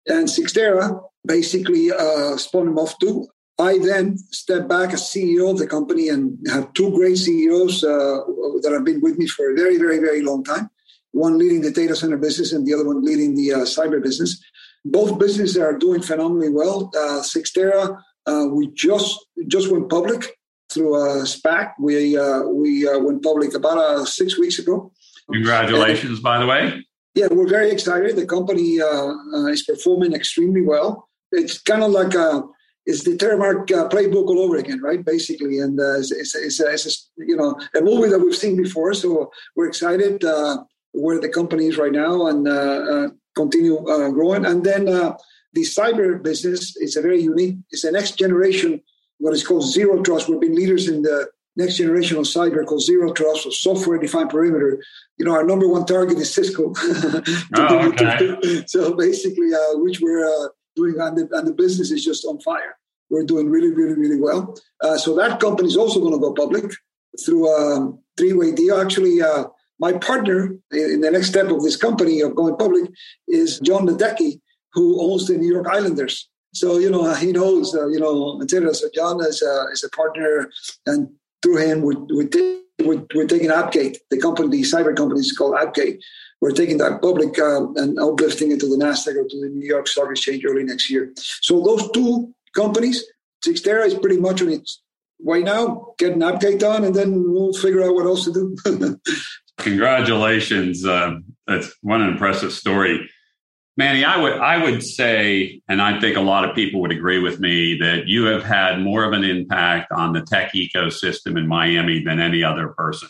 And 0.07 0.29
Cyxtera 0.29 1.01
basically 1.27 1.91
uh, 1.91 2.37
spun 2.37 2.67
them 2.67 2.79
off 2.79 2.99
too. 2.99 3.27
I 3.59 3.79
then 3.79 4.19
stepped 4.19 4.69
back 4.69 4.93
as 4.93 5.03
CEO 5.03 5.51
of 5.51 5.59
the 5.59 5.67
company 5.67 6.09
and 6.09 6.39
have 6.49 6.73
two 6.73 6.91
great 6.91 7.19
CEOs 7.19 7.85
uh, 7.85 8.21
that 8.63 8.73
have 8.73 8.85
been 8.85 9.01
with 9.01 9.17
me 9.17 9.27
for 9.29 9.51
a 9.51 9.55
very, 9.55 9.77
very, 9.79 9.99
very 9.99 10.23
long 10.23 10.43
time. 10.43 10.71
One 11.13 11.39
leading 11.39 11.61
the 11.61 11.71
data 11.71 11.95
center 11.95 12.17
business 12.17 12.53
and 12.53 12.67
the 12.67 12.75
other 12.75 12.85
one 12.85 13.05
leading 13.05 13.37
the 13.37 13.53
uh, 13.53 13.59
cyber 13.59 14.03
business. 14.03 14.43
Both 14.85 15.19
businesses 15.21 15.57
are 15.57 15.79
doing 15.79 16.03
phenomenally 16.03 16.51
well. 16.51 16.91
Uh, 16.97 17.23
Cyxtera, 17.23 17.97
uh, 18.27 18.47
we 18.51 18.73
just 18.73 19.25
just 19.47 19.71
went 19.71 19.89
public 19.89 20.37
through 20.71 20.97
a 20.97 21.23
SPAC. 21.23 21.75
We 21.79 22.19
uh, 22.19 22.43
we 22.43 22.89
uh, 22.89 22.99
went 22.99 23.23
public 23.23 23.55
about 23.55 23.79
uh, 23.79 24.05
six 24.05 24.39
weeks 24.39 24.59
ago. 24.59 24.93
Congratulations, 25.33 26.21
by 26.21 26.39
the 26.39 26.47
way. 26.47 26.85
Yeah, 27.15 27.29
we're 27.31 27.49
very 27.49 27.71
excited. 27.71 28.17
The 28.17 28.27
company 28.27 28.81
uh, 28.81 29.15
uh, 29.33 29.47
is 29.47 29.63
performing 29.63 30.15
extremely 30.15 30.63
well. 30.63 31.09
It's 31.31 31.61
kind 31.61 31.83
of 31.83 31.93
like 31.93 32.15
a 32.15 32.43
it's 32.87 33.05
the 33.05 33.17
Terremark 33.17 33.71
uh, 33.73 33.89
playbook 33.89 34.27
all 34.27 34.41
over 34.41 34.57
again, 34.57 34.81
right? 34.83 35.05
Basically, 35.05 35.59
and 35.59 35.79
uh, 35.81 35.99
it's, 35.99 36.13
it's, 36.13 36.35
it's, 36.35 36.61
it's, 36.61 37.11
you 37.17 37.37
know 37.37 37.59
a 37.75 37.81
movie 37.81 38.11
that 38.11 38.19
we've 38.19 38.35
seen 38.35 38.57
before. 38.57 38.93
So 38.95 39.31
we're 39.57 39.69
excited 39.69 40.25
uh, 40.25 40.65
where 40.93 41.21
the 41.21 41.29
company 41.29 41.67
is 41.67 41.79
right 41.79 41.93
now 41.93 42.27
and 42.27 42.47
uh, 42.47 42.51
uh, 42.51 43.09
continue 43.35 43.79
uh, 43.89 44.11
growing. 44.11 44.45
And 44.45 44.65
then 44.65 44.85
the 44.85 45.63
cyber 45.63 46.23
business 46.23 46.77
is 46.77 46.97
a 46.97 47.03
very 47.03 47.23
unique. 47.23 47.57
It's 47.71 47.85
a 47.85 47.93
next 47.93 48.19
generation, 48.19 48.83
what 49.19 49.33
is 49.33 49.47
called 49.47 49.65
zero 49.65 50.03
trust. 50.03 50.29
We've 50.29 50.41
been 50.41 50.55
leaders 50.55 50.89
in 50.89 51.03
the 51.03 51.29
next 51.57 51.77
generation 51.77 52.19
of 52.19 52.25
cyber 52.25 52.67
called 52.67 52.83
zero 52.83 53.13
trust 53.13 53.47
or 53.47 53.53
software 53.53 53.99
defined 53.99 54.31
perimeter. 54.31 54.83
You 55.17 55.25
know, 55.25 55.33
our 55.33 55.45
number 55.45 55.69
one 55.69 55.87
target 55.87 56.19
is 56.19 56.35
Cisco. 56.35 56.75
oh, 57.57 57.89
okay. 57.89 58.65
so 58.67 58.95
basically, 58.95 59.51
which 59.75 60.01
we're 60.01 60.51
doing, 60.77 60.97
and 60.99 61.17
the, 61.19 61.29
and 61.33 61.47
the 61.47 61.53
business 61.53 61.91
is 61.91 62.05
just 62.05 62.25
on 62.25 62.41
fire. 62.41 62.77
We're 63.11 63.25
doing 63.25 63.51
really, 63.51 63.71
really, 63.71 63.95
really 63.95 64.21
well. 64.21 64.57
Uh, 64.81 64.97
so 64.97 65.15
that 65.17 65.41
company 65.41 65.69
is 65.69 65.77
also 65.77 66.01
going 66.01 66.15
to 66.15 66.19
go 66.19 66.33
public 66.33 66.73
through 67.25 67.49
a 67.49 67.93
three-way 68.17 68.53
deal. 68.53 68.81
Actually, 68.81 69.23
uh, 69.23 69.45
my 69.79 69.93
partner 69.93 70.57
in 70.73 71.01
the 71.01 71.11
next 71.11 71.29
step 71.29 71.49
of 71.51 71.63
this 71.63 71.77
company 71.77 72.21
of 72.21 72.35
going 72.35 72.57
public 72.57 72.91
is 73.29 73.61
Jon 73.61 73.87
Ledecky, 73.87 74.41
who 74.73 75.01
owns 75.01 75.27
the 75.27 75.37
New 75.37 75.53
York 75.53 75.67
Islanders. 75.69 76.29
So 76.55 76.79
you 76.79 76.89
know 76.89 77.13
he 77.15 77.33
knows 77.33 77.75
uh, 77.75 77.89
you 77.89 77.99
know 77.99 78.41
etc. 78.41 78.75
So 78.75 78.89
Jon 78.95 79.21
is 79.21 79.43
a, 79.43 79.67
is 79.73 79.83
a 79.83 79.91
partner, 79.91 80.51
and 80.87 81.09
through 81.43 81.59
him 81.59 81.83
we 81.83 81.97
we 82.17 82.27
we're, 82.83 83.05
we're 83.15 83.27
taking 83.27 83.51
Appgate, 83.51 83.97
the 84.11 84.19
company, 84.19 84.49
the 84.49 84.63
cyber 84.63 84.97
company 84.97 85.21
is 85.21 85.37
called 85.37 85.55
Appgate. 85.55 85.99
We're 86.41 86.51
taking 86.51 86.79
that 86.79 87.01
public 87.01 87.39
uh, 87.39 87.73
and 87.75 87.99
uplifting 87.99 88.51
it 88.51 88.61
to 88.61 88.69
the 88.69 88.77
Nasdaq 88.77 89.17
or 89.17 89.29
to 89.29 89.41
the 89.41 89.49
New 89.49 89.67
York 89.67 89.87
Stock 89.87 90.11
Exchange 90.11 90.45
early 90.45 90.65
next 90.65 90.91
year. 90.91 91.13
So 91.17 91.63
those 91.63 91.91
two 91.93 92.35
companies, 92.55 93.05
Cyxtera 93.47 93.87
is 93.87 93.95
pretty 93.95 94.19
much 94.19 94.43
on 94.43 94.51
its 94.51 94.83
way 95.21 95.43
now, 95.43 95.95
Get 95.99 96.13
an 96.13 96.21
Appgate 96.21 96.59
done, 96.59 96.85
and 96.85 96.95
then 96.95 97.33
we'll 97.33 97.53
figure 97.55 97.83
out 97.83 97.95
what 97.95 98.07
else 98.07 98.25
to 98.25 98.33
do. 98.33 99.01
Congratulations! 99.59 100.85
Uh, 100.85 101.19
that's 101.47 101.75
one 101.81 102.03
impressive 102.03 102.53
story. 102.53 103.09
Manny, 103.77 104.05
I 104.05 104.17
would 104.19 104.35
I 104.35 104.63
would 104.63 104.85
say, 104.85 105.61
and 105.69 105.83
I 105.83 105.99
think 105.99 106.17
a 106.17 106.21
lot 106.21 106.49
of 106.49 106.55
people 106.55 106.81
would 106.81 106.93
agree 106.93 107.19
with 107.19 107.41
me 107.41 107.77
that 107.79 108.07
you 108.07 108.25
have 108.27 108.45
had 108.45 108.81
more 108.81 109.03
of 109.03 109.13
an 109.13 109.25
impact 109.25 109.91
on 109.91 110.13
the 110.13 110.23
tech 110.23 110.53
ecosystem 110.55 111.37
in 111.37 111.49
Miami 111.49 112.05
than 112.05 112.21
any 112.21 112.45
other 112.45 112.69
person. 112.69 113.09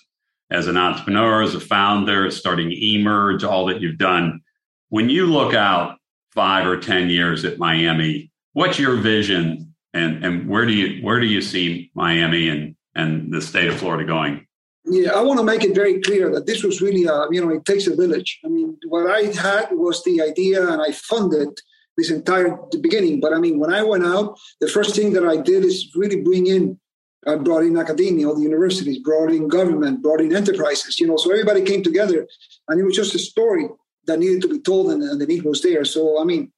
As 0.50 0.66
an 0.66 0.78
entrepreneur, 0.78 1.42
as 1.42 1.54
a 1.54 1.60
founder, 1.60 2.30
starting 2.30 2.72
Emerge, 2.72 3.44
all 3.44 3.66
that 3.66 3.80
you've 3.82 3.98
done. 3.98 4.40
When 4.88 5.10
you 5.10 5.26
look 5.26 5.54
out 5.54 5.98
five 6.32 6.66
or 6.66 6.78
ten 6.78 7.10
years 7.10 7.44
at 7.44 7.58
Miami, 7.58 8.30
what's 8.54 8.78
your 8.78 8.96
vision, 8.96 9.74
and 9.92 10.24
and 10.24 10.48
where 10.48 10.64
do 10.64 10.72
you 10.72 11.02
where 11.02 11.20
do 11.20 11.26
you 11.26 11.42
see 11.42 11.90
Miami 11.94 12.48
and 12.48 12.74
and 12.94 13.30
the 13.30 13.42
state 13.42 13.68
of 13.68 13.76
Florida 13.76 14.06
going? 14.06 14.46
Yeah, 14.86 15.12
I 15.12 15.22
want 15.22 15.38
to 15.38 15.44
make 15.44 15.64
it 15.64 15.74
very 15.74 16.00
clear 16.00 16.30
that 16.30 16.46
this 16.46 16.62
was 16.62 16.82
really, 16.82 17.04
a, 17.04 17.26
you 17.30 17.40
know, 17.40 17.50
it 17.50 17.64
takes 17.64 17.86
a 17.86 17.96
village. 17.96 18.40
I 18.44 18.48
mean, 18.48 18.76
what 18.86 19.10
I 19.10 19.32
had 19.32 19.68
was 19.72 20.04
the 20.04 20.20
idea, 20.20 20.68
and 20.68 20.80
I 20.82 20.92
funded 20.92 21.58
this 21.96 22.10
entire 22.10 22.58
beginning. 22.80 23.20
But 23.20 23.32
I 23.32 23.38
mean, 23.38 23.58
when 23.58 23.72
I 23.72 23.82
went 23.82 24.04
out, 24.04 24.38
the 24.60 24.68
first 24.68 24.94
thing 24.94 25.14
that 25.14 25.24
I 25.24 25.36
did 25.36 25.64
is 25.64 25.90
really 25.94 26.20
bring 26.20 26.46
in, 26.46 26.78
I 27.26 27.36
brought 27.36 27.62
in 27.62 27.78
academia, 27.78 28.28
all 28.28 28.34
the 28.34 28.42
universities, 28.42 28.98
brought 28.98 29.30
in 29.30 29.48
government, 29.48 30.02
brought 30.02 30.20
in 30.20 30.36
enterprises. 30.36 31.00
You 31.00 31.06
know, 31.06 31.16
so 31.16 31.30
everybody 31.30 31.62
came 31.62 31.82
together, 31.82 32.26
and 32.68 32.78
it 32.78 32.84
was 32.84 32.96
just 32.96 33.14
a 33.14 33.18
story 33.18 33.68
that 34.06 34.18
needed 34.18 34.42
to 34.42 34.48
be 34.48 34.58
told, 34.58 34.92
and, 34.92 35.02
and 35.02 35.18
the 35.18 35.26
need 35.26 35.44
was 35.44 35.62
there. 35.62 35.86
So 35.86 36.20
I 36.20 36.24
mean, 36.24 36.52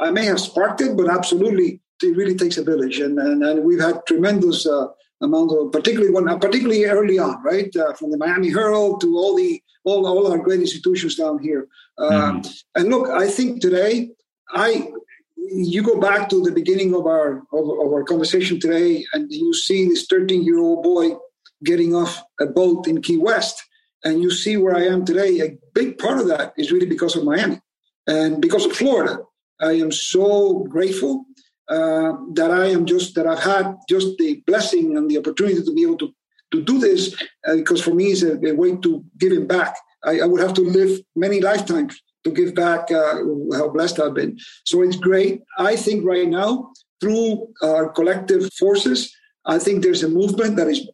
I 0.00 0.10
may 0.10 0.24
have 0.24 0.40
sparked 0.40 0.80
it, 0.80 0.96
but 0.96 1.08
absolutely, 1.08 1.80
it 2.02 2.16
really 2.16 2.34
takes 2.34 2.56
a 2.56 2.64
village, 2.64 2.98
and 2.98 3.20
and, 3.20 3.44
and 3.44 3.64
we've 3.64 3.80
had 3.80 4.04
tremendous. 4.04 4.66
Uh, 4.66 4.88
amount 5.20 5.52
of 5.52 5.72
particularly 5.72 6.12
when 6.12 6.26
particularly 6.38 6.84
early 6.84 7.18
on, 7.18 7.42
right? 7.42 7.74
Uh, 7.76 7.92
from 7.94 8.10
the 8.10 8.18
Miami 8.18 8.50
Herald 8.50 9.00
to 9.00 9.16
all 9.16 9.36
the 9.36 9.62
all, 9.84 10.06
all 10.06 10.30
our 10.30 10.38
great 10.38 10.60
institutions 10.60 11.16
down 11.16 11.38
here. 11.38 11.68
Mm. 11.98 12.46
And 12.74 12.88
look, 12.88 13.08
I 13.08 13.28
think 13.28 13.60
today, 13.60 14.10
I 14.50 14.88
you 15.36 15.82
go 15.82 15.98
back 15.98 16.28
to 16.28 16.42
the 16.42 16.52
beginning 16.52 16.94
of 16.94 17.06
our 17.06 17.38
of, 17.52 17.68
of 17.68 17.92
our 17.92 18.04
conversation 18.04 18.60
today, 18.60 19.04
and 19.12 19.30
you 19.30 19.54
see 19.54 19.88
this 19.88 20.06
13 20.06 20.44
year 20.44 20.58
old 20.58 20.82
boy 20.82 21.16
getting 21.64 21.94
off 21.94 22.22
a 22.40 22.46
boat 22.46 22.86
in 22.86 23.02
Key 23.02 23.16
West, 23.16 23.62
and 24.04 24.22
you 24.22 24.30
see 24.30 24.56
where 24.56 24.76
I 24.76 24.84
am 24.86 25.04
today. 25.04 25.40
A 25.40 25.58
big 25.74 25.98
part 25.98 26.20
of 26.20 26.28
that 26.28 26.52
is 26.56 26.70
really 26.70 26.86
because 26.86 27.16
of 27.16 27.24
Miami 27.24 27.60
and 28.06 28.40
because 28.40 28.64
of 28.64 28.72
Florida. 28.72 29.20
I 29.60 29.72
am 29.72 29.90
so 29.90 30.60
grateful 30.70 31.24
uh, 31.68 32.12
that 32.32 32.50
I 32.50 32.66
am 32.66 32.86
just 32.86 33.14
that 33.14 33.26
I've 33.26 33.42
had 33.42 33.76
just 33.88 34.16
the 34.18 34.42
blessing 34.46 34.96
and 34.96 35.10
the 35.10 35.18
opportunity 35.18 35.62
to 35.62 35.74
be 35.74 35.82
able 35.82 35.98
to 35.98 36.14
to 36.50 36.62
do 36.62 36.78
this 36.78 37.14
uh, 37.46 37.56
because 37.56 37.82
for 37.82 37.92
me 37.92 38.06
it's 38.06 38.22
a, 38.22 38.38
a, 38.46 38.52
way 38.54 38.74
to 38.76 39.04
give 39.18 39.32
it 39.32 39.46
back. 39.46 39.76
I, 40.02 40.20
I, 40.20 40.24
would 40.24 40.40
have 40.40 40.54
to 40.54 40.62
live 40.62 40.98
many 41.14 41.42
lifetimes 41.42 42.00
to 42.24 42.30
give 42.30 42.54
back 42.54 42.90
uh, 42.90 43.16
how 43.52 43.68
blessed 43.68 44.00
I've 44.00 44.14
been. 44.14 44.38
So 44.64 44.80
it's 44.80 44.96
great. 44.96 45.42
I 45.58 45.76
think 45.76 46.06
right 46.06 46.26
now 46.26 46.72
through 47.00 47.48
our 47.62 47.90
collective 47.90 48.48
forces, 48.54 49.14
I 49.44 49.58
think 49.58 49.82
there's 49.82 50.02
a 50.02 50.08
movement 50.08 50.56
that 50.56 50.68
is 50.68 50.88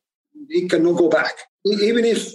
it 0.49 0.71
cannot 0.71 0.99
go 0.99 1.09
back. 1.09 1.35
Even 1.65 2.05
if 2.05 2.33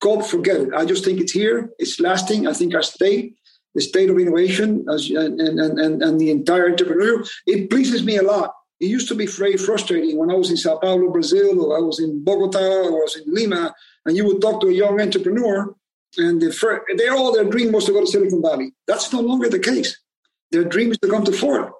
God 0.00 0.24
forget 0.24 0.60
it, 0.60 0.74
I 0.74 0.84
just 0.84 1.04
think 1.04 1.20
it's 1.20 1.32
here. 1.32 1.70
It's 1.78 2.00
lasting. 2.00 2.46
I 2.46 2.52
think 2.52 2.74
our 2.74 2.82
state 2.82 3.34
the 3.74 3.80
state 3.80 4.10
of 4.10 4.18
innovation 4.18 4.84
as, 4.92 5.10
and, 5.10 5.40
and, 5.40 5.78
and, 5.78 6.02
and 6.02 6.20
the 6.20 6.30
entire 6.30 6.68
entrepreneur. 6.68 7.24
It 7.46 7.70
pleases 7.70 8.02
me 8.04 8.16
a 8.16 8.22
lot. 8.22 8.54
It 8.80 8.86
used 8.86 9.08
to 9.08 9.14
be 9.14 9.26
very 9.26 9.56
frustrating 9.56 10.18
when 10.18 10.30
I 10.30 10.34
was 10.34 10.50
in 10.50 10.56
Sao 10.56 10.76
Paulo, 10.78 11.10
Brazil, 11.10 11.64
or 11.64 11.78
I 11.78 11.80
was 11.80 12.00
in 12.00 12.24
Bogota, 12.24 12.58
or 12.58 13.00
I 13.00 13.04
was 13.06 13.16
in 13.16 13.32
Lima, 13.32 13.74
and 14.04 14.16
you 14.16 14.26
would 14.26 14.40
talk 14.40 14.60
to 14.60 14.68
a 14.68 14.72
young 14.72 15.00
entrepreneur, 15.00 15.74
and 16.18 16.42
the, 16.42 16.80
they 16.98 17.08
all 17.08 17.32
their 17.32 17.44
dream 17.44 17.72
was 17.72 17.84
to 17.84 17.92
go 17.92 18.00
to 18.00 18.06
Silicon 18.06 18.42
Valley. 18.42 18.74
That's 18.86 19.12
no 19.12 19.20
longer 19.20 19.48
the 19.48 19.60
case. 19.60 19.98
Their 20.50 20.64
dream 20.64 20.90
is 20.90 20.98
to 20.98 21.08
come 21.08 21.24
to 21.24 21.32
Florida. 21.32 21.70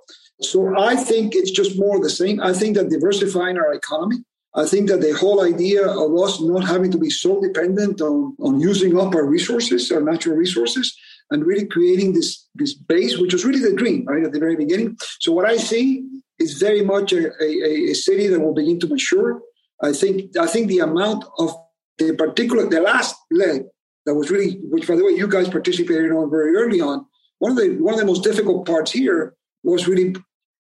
So 0.40 0.78
I 0.78 0.96
think 0.96 1.34
it's 1.34 1.50
just 1.50 1.78
more 1.78 2.00
the 2.00 2.08
same. 2.08 2.40
I 2.40 2.52
think 2.52 2.76
that 2.76 2.88
diversifying 2.88 3.58
our 3.58 3.74
economy, 3.74 4.24
I 4.54 4.64
think 4.66 4.88
that 4.88 5.00
the 5.00 5.12
whole 5.12 5.44
idea 5.44 5.86
of 5.86 6.14
us 6.18 6.40
not 6.40 6.64
having 6.64 6.90
to 6.90 6.98
be 6.98 7.10
so 7.10 7.40
dependent 7.40 8.00
on, 8.00 8.36
on 8.40 8.60
using 8.60 8.98
up 8.98 9.14
our 9.14 9.26
resources, 9.26 9.90
our 9.90 10.00
natural 10.00 10.36
resources, 10.36 10.96
and 11.32 11.46
really 11.46 11.66
creating 11.66 12.12
this 12.12 12.48
this 12.54 12.74
base, 12.74 13.18
which 13.18 13.32
was 13.32 13.44
really 13.44 13.60
the 13.60 13.74
dream, 13.74 14.04
right 14.06 14.24
at 14.24 14.32
the 14.32 14.38
very 14.38 14.56
beginning. 14.56 14.96
So 15.20 15.32
what 15.32 15.46
I 15.46 15.56
see 15.56 16.06
is 16.38 16.54
very 16.54 16.82
much 16.82 17.12
a, 17.12 17.32
a, 17.42 17.90
a 17.90 17.94
city 17.94 18.26
that 18.28 18.40
will 18.40 18.54
begin 18.54 18.78
to 18.80 18.88
mature. 18.88 19.40
I 19.82 19.92
think 19.92 20.36
I 20.36 20.46
think 20.46 20.68
the 20.68 20.80
amount 20.80 21.24
of 21.38 21.54
the 21.98 22.14
particular 22.14 22.68
the 22.68 22.80
last 22.80 23.16
leg 23.30 23.62
that 24.06 24.14
was 24.14 24.30
really, 24.30 24.58
which 24.70 24.86
by 24.86 24.96
the 24.96 25.04
way 25.04 25.12
you 25.12 25.28
guys 25.28 25.48
participated 25.48 26.12
on 26.12 26.30
very 26.30 26.54
early 26.56 26.80
on. 26.80 27.06
One 27.38 27.52
of 27.52 27.58
the 27.58 27.70
one 27.80 27.94
of 27.94 28.00
the 28.00 28.06
most 28.06 28.22
difficult 28.22 28.66
parts 28.66 28.92
here 28.92 29.34
was 29.64 29.88
really 29.88 30.14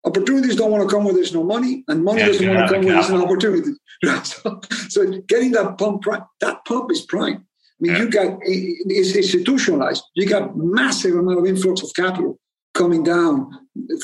opportunities 0.04 0.56
don't 0.56 0.70
want 0.70 0.88
to 0.88 0.94
come 0.94 1.04
where 1.04 1.14
there's 1.14 1.34
no 1.34 1.44
money, 1.44 1.84
and 1.88 2.04
money 2.04 2.22
doesn't 2.22 2.48
want 2.48 2.68
to 2.68 2.74
come 2.74 2.84
where 2.84 2.94
there's 2.94 3.10
an 3.10 3.20
opportunity. 3.20 3.72
so, 4.24 4.60
so 4.88 5.20
getting 5.28 5.52
that 5.52 5.76
pump, 5.78 6.04
that 6.40 6.64
pump 6.64 6.90
is 6.90 7.02
prime. 7.02 7.46
I 7.80 7.86
mean, 7.86 7.92
yeah. 7.92 8.02
you 8.02 8.10
got 8.10 8.38
it's 8.42 9.16
institutionalized. 9.16 10.04
You 10.14 10.28
got 10.28 10.56
massive 10.56 11.14
amount 11.14 11.38
of 11.38 11.46
influx 11.46 11.82
of 11.82 11.90
capital 11.96 12.38
coming 12.74 13.02
down 13.02 13.50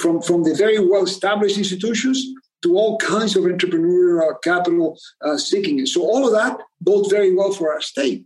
from 0.01 0.23
from 0.23 0.45
the 0.45 0.55
very 0.55 0.79
well 0.79 1.05
established 1.05 1.59
institutions 1.59 2.25
to 2.63 2.77
all 2.77 2.97
kinds 2.99 3.37
of 3.37 3.45
entrepreneurial 3.45 4.35
capital 4.43 4.99
uh, 5.23 5.37
seeking 5.37 5.79
it. 5.79 5.89
So 5.89 6.03
all 6.03 6.27
of 6.27 6.33
that 6.33 6.59
bodes 6.81 7.11
very 7.11 7.35
well 7.35 7.53
for 7.53 7.73
our 7.73 7.83
state. 7.83 8.25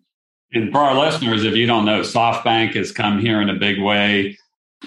And 0.52 0.72
for 0.72 0.78
our 0.78 0.98
listeners, 0.98 1.44
if 1.44 1.54
you 1.54 1.66
don't 1.66 1.84
know, 1.84 2.00
SoftBank 2.00 2.74
has 2.74 2.92
come 2.92 3.18
here 3.18 3.40
in 3.40 3.50
a 3.50 3.54
big 3.54 3.80
way. 3.80 4.36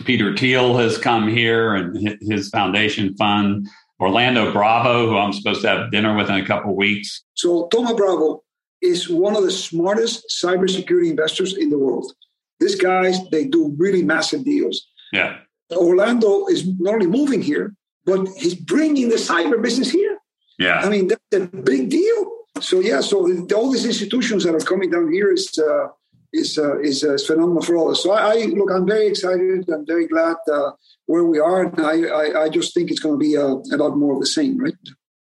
Peter 0.05 0.35
Thiel 0.35 0.75
has 0.77 0.97
come 0.97 1.27
here 1.27 1.75
and 1.75 2.17
his 2.21 2.49
foundation 2.49 3.15
fund. 3.15 3.67
Orlando 3.99 4.51
Bravo, 4.51 5.07
who 5.07 5.17
I'm 5.17 5.31
supposed 5.31 5.61
to 5.61 5.69
have 5.69 5.91
dinner 5.91 6.15
with 6.15 6.29
in 6.29 6.35
a 6.35 6.45
couple 6.45 6.71
of 6.71 6.77
weeks. 6.77 7.23
So 7.35 7.67
Thoma 7.71 7.95
Bravo 7.95 8.43
is 8.83 9.09
one 9.09 9.35
of 9.35 9.43
the 9.43 9.51
smartest 9.51 10.25
cybersecurity 10.43 11.09
investors 11.09 11.55
in 11.57 11.69
the 11.69 11.77
world. 11.77 12.11
These 12.59 12.75
guys, 12.75 13.17
they 13.31 13.45
do 13.45 13.73
really 13.77 14.03
massive 14.03 14.43
deals. 14.43 14.87
Yeah. 15.11 15.37
Orlando 15.71 16.47
is 16.47 16.67
not 16.79 16.95
only 16.95 17.07
moving 17.07 17.41
here, 17.41 17.75
but 18.05 18.27
he's 18.37 18.55
bringing 18.55 19.09
the 19.09 19.15
cyber 19.15 19.61
business 19.61 19.89
here. 19.89 20.17
Yeah. 20.59 20.79
I 20.79 20.89
mean, 20.89 21.07
that's 21.07 21.33
a 21.33 21.47
big 21.47 21.89
deal. 21.89 22.19
So 22.59 22.79
yeah, 22.79 23.01
so 23.01 23.17
all 23.55 23.71
these 23.71 23.85
institutions 23.85 24.43
that 24.43 24.53
are 24.53 24.59
coming 24.59 24.91
down 24.91 25.11
here 25.11 25.31
is 25.33 25.57
uh, 25.57 25.87
is 26.31 26.57
uh, 26.57 26.79
is, 26.79 27.03
uh, 27.03 27.13
is 27.13 27.25
phenomenal 27.25 27.61
for 27.61 27.75
all 27.75 27.91
us. 27.91 28.03
So 28.03 28.11
I, 28.11 28.33
I, 28.33 28.35
look, 28.45 28.69
I'm 28.71 28.87
very 28.87 29.07
excited. 29.07 29.67
I'm 29.69 29.85
very 29.85 30.07
glad 30.07 30.37
uh, 30.51 30.71
where 31.05 31.23
we 31.23 31.39
are, 31.39 31.63
and 31.65 31.79
I, 31.79 31.95
I, 32.21 32.43
I 32.43 32.49
just 32.49 32.73
think 32.73 32.91
it's 32.91 32.99
going 32.99 33.15
to 33.15 33.25
be 33.29 33.37
uh, 33.37 33.55
a 33.75 33.77
lot 33.77 33.97
more 33.97 34.13
of 34.13 34.19
the 34.19 34.25
same, 34.27 34.57
right? 34.57 34.75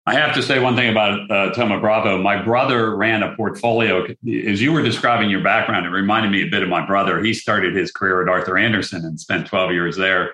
I 0.08 0.14
have 0.14 0.36
to 0.36 0.44
say 0.44 0.60
one 0.60 0.76
thing 0.76 0.90
about 0.90 1.32
uh, 1.32 1.52
Thoma 1.54 1.80
Bravo. 1.80 2.22
My 2.22 2.40
brother 2.40 2.96
ran 2.96 3.24
a 3.24 3.36
portfolio. 3.36 4.06
As 4.06 4.62
you 4.62 4.72
were 4.72 4.84
describing 4.84 5.32
your 5.32 5.42
background, 5.42 5.88
it 5.88 5.90
reminded 5.90 6.32
me 6.32 6.44
a 6.44 6.50
bit 6.50 6.62
of 6.62 6.70
my 6.70 6.86
brother. 6.86 7.24
He 7.24 7.34
started 7.34 7.76
his 7.76 7.92
career 7.92 8.22
at 8.22 8.30
Arthur 8.30 8.56
Andersen 8.56 9.04
and 9.04 9.20
spent 9.20 9.48
12 9.48 9.72
years 9.72 9.98
there. 9.98 10.34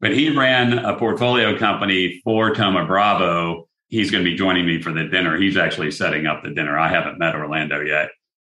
But 0.00 0.12
he 0.12 0.30
ran 0.30 0.78
a 0.78 0.96
portfolio 0.96 1.58
company 1.58 2.20
for 2.22 2.54
Thoma 2.54 2.86
Bravo. 2.86 3.68
He's 3.88 4.12
going 4.12 4.22
to 4.22 4.30
be 4.30 4.36
joining 4.36 4.66
me 4.66 4.80
for 4.80 4.92
the 4.92 5.08
dinner. 5.08 5.36
He's 5.36 5.56
actually 5.56 5.90
setting 5.90 6.26
up 6.26 6.44
the 6.44 6.50
dinner. 6.50 6.78
I 6.78 6.88
haven't 6.88 7.18
met 7.18 7.34
Orlando 7.34 7.80
yet. 7.80 8.10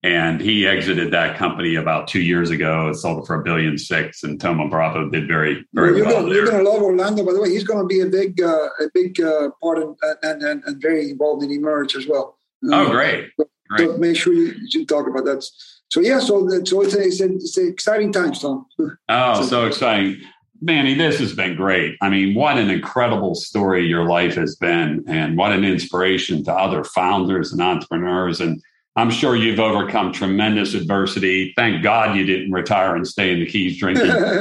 And 0.02 0.40
he 0.40 0.66
exited 0.66 1.12
that 1.12 1.36
company 1.36 1.74
about 1.74 2.08
two 2.08 2.22
years 2.22 2.48
ago. 2.48 2.88
It 2.88 2.94
sold 2.94 3.22
it 3.22 3.26
for 3.26 3.38
a 3.38 3.42
billion 3.42 3.76
six, 3.76 4.22
and 4.22 4.40
Thoma 4.40 4.68
Bravo 4.68 5.10
did 5.10 5.28
very, 5.28 5.66
very 5.74 5.92
well. 5.92 5.96
You're, 5.96 6.06
well 6.06 6.22
gonna, 6.22 6.34
you're 6.34 6.46
gonna 6.46 6.62
love 6.62 6.82
Orlando, 6.82 7.22
by 7.22 7.34
the 7.34 7.40
way. 7.40 7.50
He's 7.50 7.64
going 7.64 7.80
to 7.80 7.86
be 7.86 8.00
a 8.00 8.06
big, 8.06 8.40
uh, 8.40 8.68
a 8.80 8.88
big 8.94 9.20
uh, 9.20 9.50
part 9.62 9.78
in, 9.78 9.94
and, 10.22 10.42
and 10.42 10.64
and 10.64 10.80
very 10.80 11.10
involved 11.10 11.42
in 11.42 11.50
Emerge 11.50 11.96
as 11.96 12.06
well. 12.06 12.38
oh, 12.72 12.90
great! 12.90 13.30
So, 13.36 13.44
great. 13.68 13.88
So 13.90 13.98
make 13.98 14.16
sure 14.16 14.32
you, 14.32 14.54
you 14.70 14.86
talk 14.86 15.06
about 15.06 15.26
that. 15.26 15.44
So 15.90 16.00
yeah, 16.00 16.20
so 16.20 16.48
so 16.64 16.82
it's 16.82 16.94
a, 16.94 17.02
it's, 17.02 17.20
a, 17.20 17.34
it's 17.34 17.58
a 17.58 17.66
exciting 17.68 18.12
time, 18.12 18.32
Tom. 18.32 18.66
Oh, 19.08 19.42
so, 19.42 19.48
so 19.48 19.66
exciting. 19.66 20.16
Manny, 20.62 20.94
this 20.94 21.18
has 21.18 21.34
been 21.34 21.56
great. 21.56 21.96
I 22.02 22.10
mean, 22.10 22.34
what 22.34 22.58
an 22.58 22.68
incredible 22.68 23.34
story 23.34 23.86
your 23.86 24.04
life 24.04 24.34
has 24.34 24.56
been, 24.56 25.04
and 25.06 25.36
what 25.36 25.52
an 25.52 25.64
inspiration 25.64 26.44
to 26.44 26.54
other 26.54 26.84
founders 26.84 27.52
and 27.52 27.60
entrepreneurs. 27.60 28.40
And 28.40 28.62
I'm 28.96 29.10
sure 29.10 29.36
you've 29.36 29.60
overcome 29.60 30.12
tremendous 30.12 30.74
adversity. 30.74 31.52
Thank 31.56 31.82
God 31.82 32.16
you 32.16 32.26
didn't 32.26 32.50
retire 32.52 32.96
and 32.96 33.06
stay 33.06 33.32
in 33.32 33.40
the 33.40 33.46
Keys 33.46 33.78
drinking. 33.78 34.06
yeah, 34.06 34.32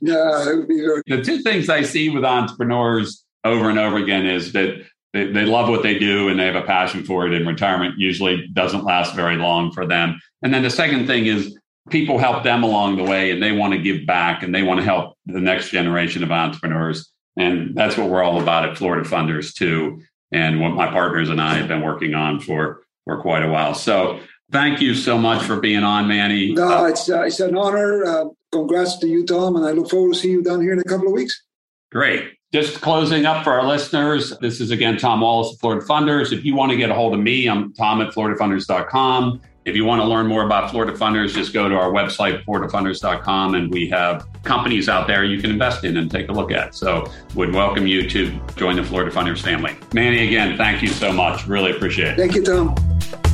the 0.00 1.22
two 1.24 1.38
things 1.40 1.68
I 1.68 1.82
see 1.82 2.08
with 2.08 2.24
entrepreneurs 2.24 3.24
over 3.44 3.68
and 3.68 3.78
over 3.78 3.96
again 3.96 4.26
is 4.26 4.52
that 4.52 4.80
they, 5.12 5.32
they 5.32 5.44
love 5.44 5.68
what 5.68 5.82
they 5.82 5.98
do 5.98 6.28
and 6.28 6.38
they 6.38 6.46
have 6.46 6.54
a 6.54 6.62
passion 6.62 7.02
for 7.02 7.26
it, 7.26 7.32
and 7.32 7.46
retirement 7.46 7.98
usually 7.98 8.46
doesn't 8.52 8.84
last 8.84 9.14
very 9.14 9.36
long 9.36 9.72
for 9.72 9.84
them. 9.84 10.20
And 10.42 10.54
then 10.54 10.62
the 10.62 10.70
second 10.70 11.08
thing 11.08 11.26
is 11.26 11.58
people 11.90 12.18
help 12.18 12.44
them 12.44 12.62
along 12.62 12.96
the 12.96 13.04
way 13.04 13.32
and 13.32 13.42
they 13.42 13.52
want 13.52 13.72
to 13.72 13.78
give 13.80 14.06
back 14.06 14.42
and 14.42 14.54
they 14.54 14.62
want 14.62 14.78
to 14.78 14.84
help 14.84 15.16
the 15.26 15.40
next 15.40 15.70
generation 15.70 16.22
of 16.22 16.30
entrepreneurs. 16.30 17.10
And 17.36 17.74
that's 17.74 17.96
what 17.96 18.08
we're 18.08 18.22
all 18.22 18.40
about 18.40 18.68
at 18.68 18.76
Florida 18.76 19.08
Funders, 19.08 19.54
too 19.54 20.02
and 20.32 20.60
what 20.60 20.70
my 20.70 20.86
partners 20.86 21.28
and 21.28 21.40
I 21.40 21.54
have 21.54 21.68
been 21.68 21.82
working 21.82 22.14
on 22.14 22.40
for 22.40 22.82
for 23.04 23.20
quite 23.20 23.42
a 23.42 23.48
while. 23.48 23.74
So 23.74 24.20
thank 24.50 24.80
you 24.80 24.94
so 24.94 25.18
much 25.18 25.42
for 25.42 25.60
being 25.60 25.82
on, 25.82 26.08
Manny. 26.08 26.52
No, 26.52 26.84
it's 26.84 27.08
uh, 27.08 27.22
it's 27.22 27.40
an 27.40 27.56
honor. 27.56 28.04
Uh, 28.04 28.24
congrats 28.52 28.98
to 28.98 29.08
you, 29.08 29.24
Tom, 29.24 29.56
and 29.56 29.66
I 29.66 29.72
look 29.72 29.90
forward 29.90 30.14
to 30.14 30.18
seeing 30.18 30.34
you 30.34 30.42
down 30.42 30.60
here 30.60 30.72
in 30.72 30.78
a 30.78 30.84
couple 30.84 31.06
of 31.06 31.12
weeks. 31.12 31.42
Great. 31.90 32.32
Just 32.52 32.80
closing 32.80 33.26
up 33.26 33.44
for 33.44 33.52
our 33.52 33.66
listeners, 33.66 34.32
this 34.40 34.60
is 34.60 34.70
again 34.70 34.96
Tom 34.96 35.20
Wallace 35.20 35.52
of 35.52 35.60
Florida 35.60 35.84
Funders. 35.84 36.32
If 36.32 36.44
you 36.44 36.54
want 36.54 36.72
to 36.72 36.78
get 36.78 36.90
a 36.90 36.94
hold 36.94 37.12
of 37.12 37.20
me, 37.20 37.46
I'm 37.46 37.74
Tom 37.74 38.00
at 38.00 38.12
FloridaFunders.com. 38.14 39.40
If 39.68 39.76
you 39.76 39.84
want 39.84 40.00
to 40.00 40.06
learn 40.06 40.26
more 40.26 40.46
about 40.46 40.70
Florida 40.70 40.94
Funders, 40.94 41.34
just 41.34 41.52
go 41.52 41.68
to 41.68 41.74
our 41.74 41.90
website, 41.90 42.42
FloridaFunders.com, 42.46 43.54
and 43.54 43.70
we 43.70 43.86
have 43.90 44.26
companies 44.42 44.88
out 44.88 45.06
there 45.06 45.24
you 45.24 45.42
can 45.42 45.50
invest 45.50 45.84
in 45.84 45.98
and 45.98 46.10
take 46.10 46.30
a 46.30 46.32
look 46.32 46.50
at. 46.50 46.74
So, 46.74 47.12
would 47.34 47.52
welcome 47.52 47.86
you 47.86 48.08
to 48.08 48.40
join 48.56 48.76
the 48.76 48.82
Florida 48.82 49.14
Funders 49.14 49.42
family. 49.42 49.76
Manny, 49.92 50.26
again, 50.26 50.56
thank 50.56 50.80
you 50.80 50.88
so 50.88 51.12
much. 51.12 51.46
Really 51.46 51.72
appreciate 51.72 52.14
it. 52.14 52.16
Thank 52.16 52.34
you, 52.34 52.42
Tom. 52.42 53.27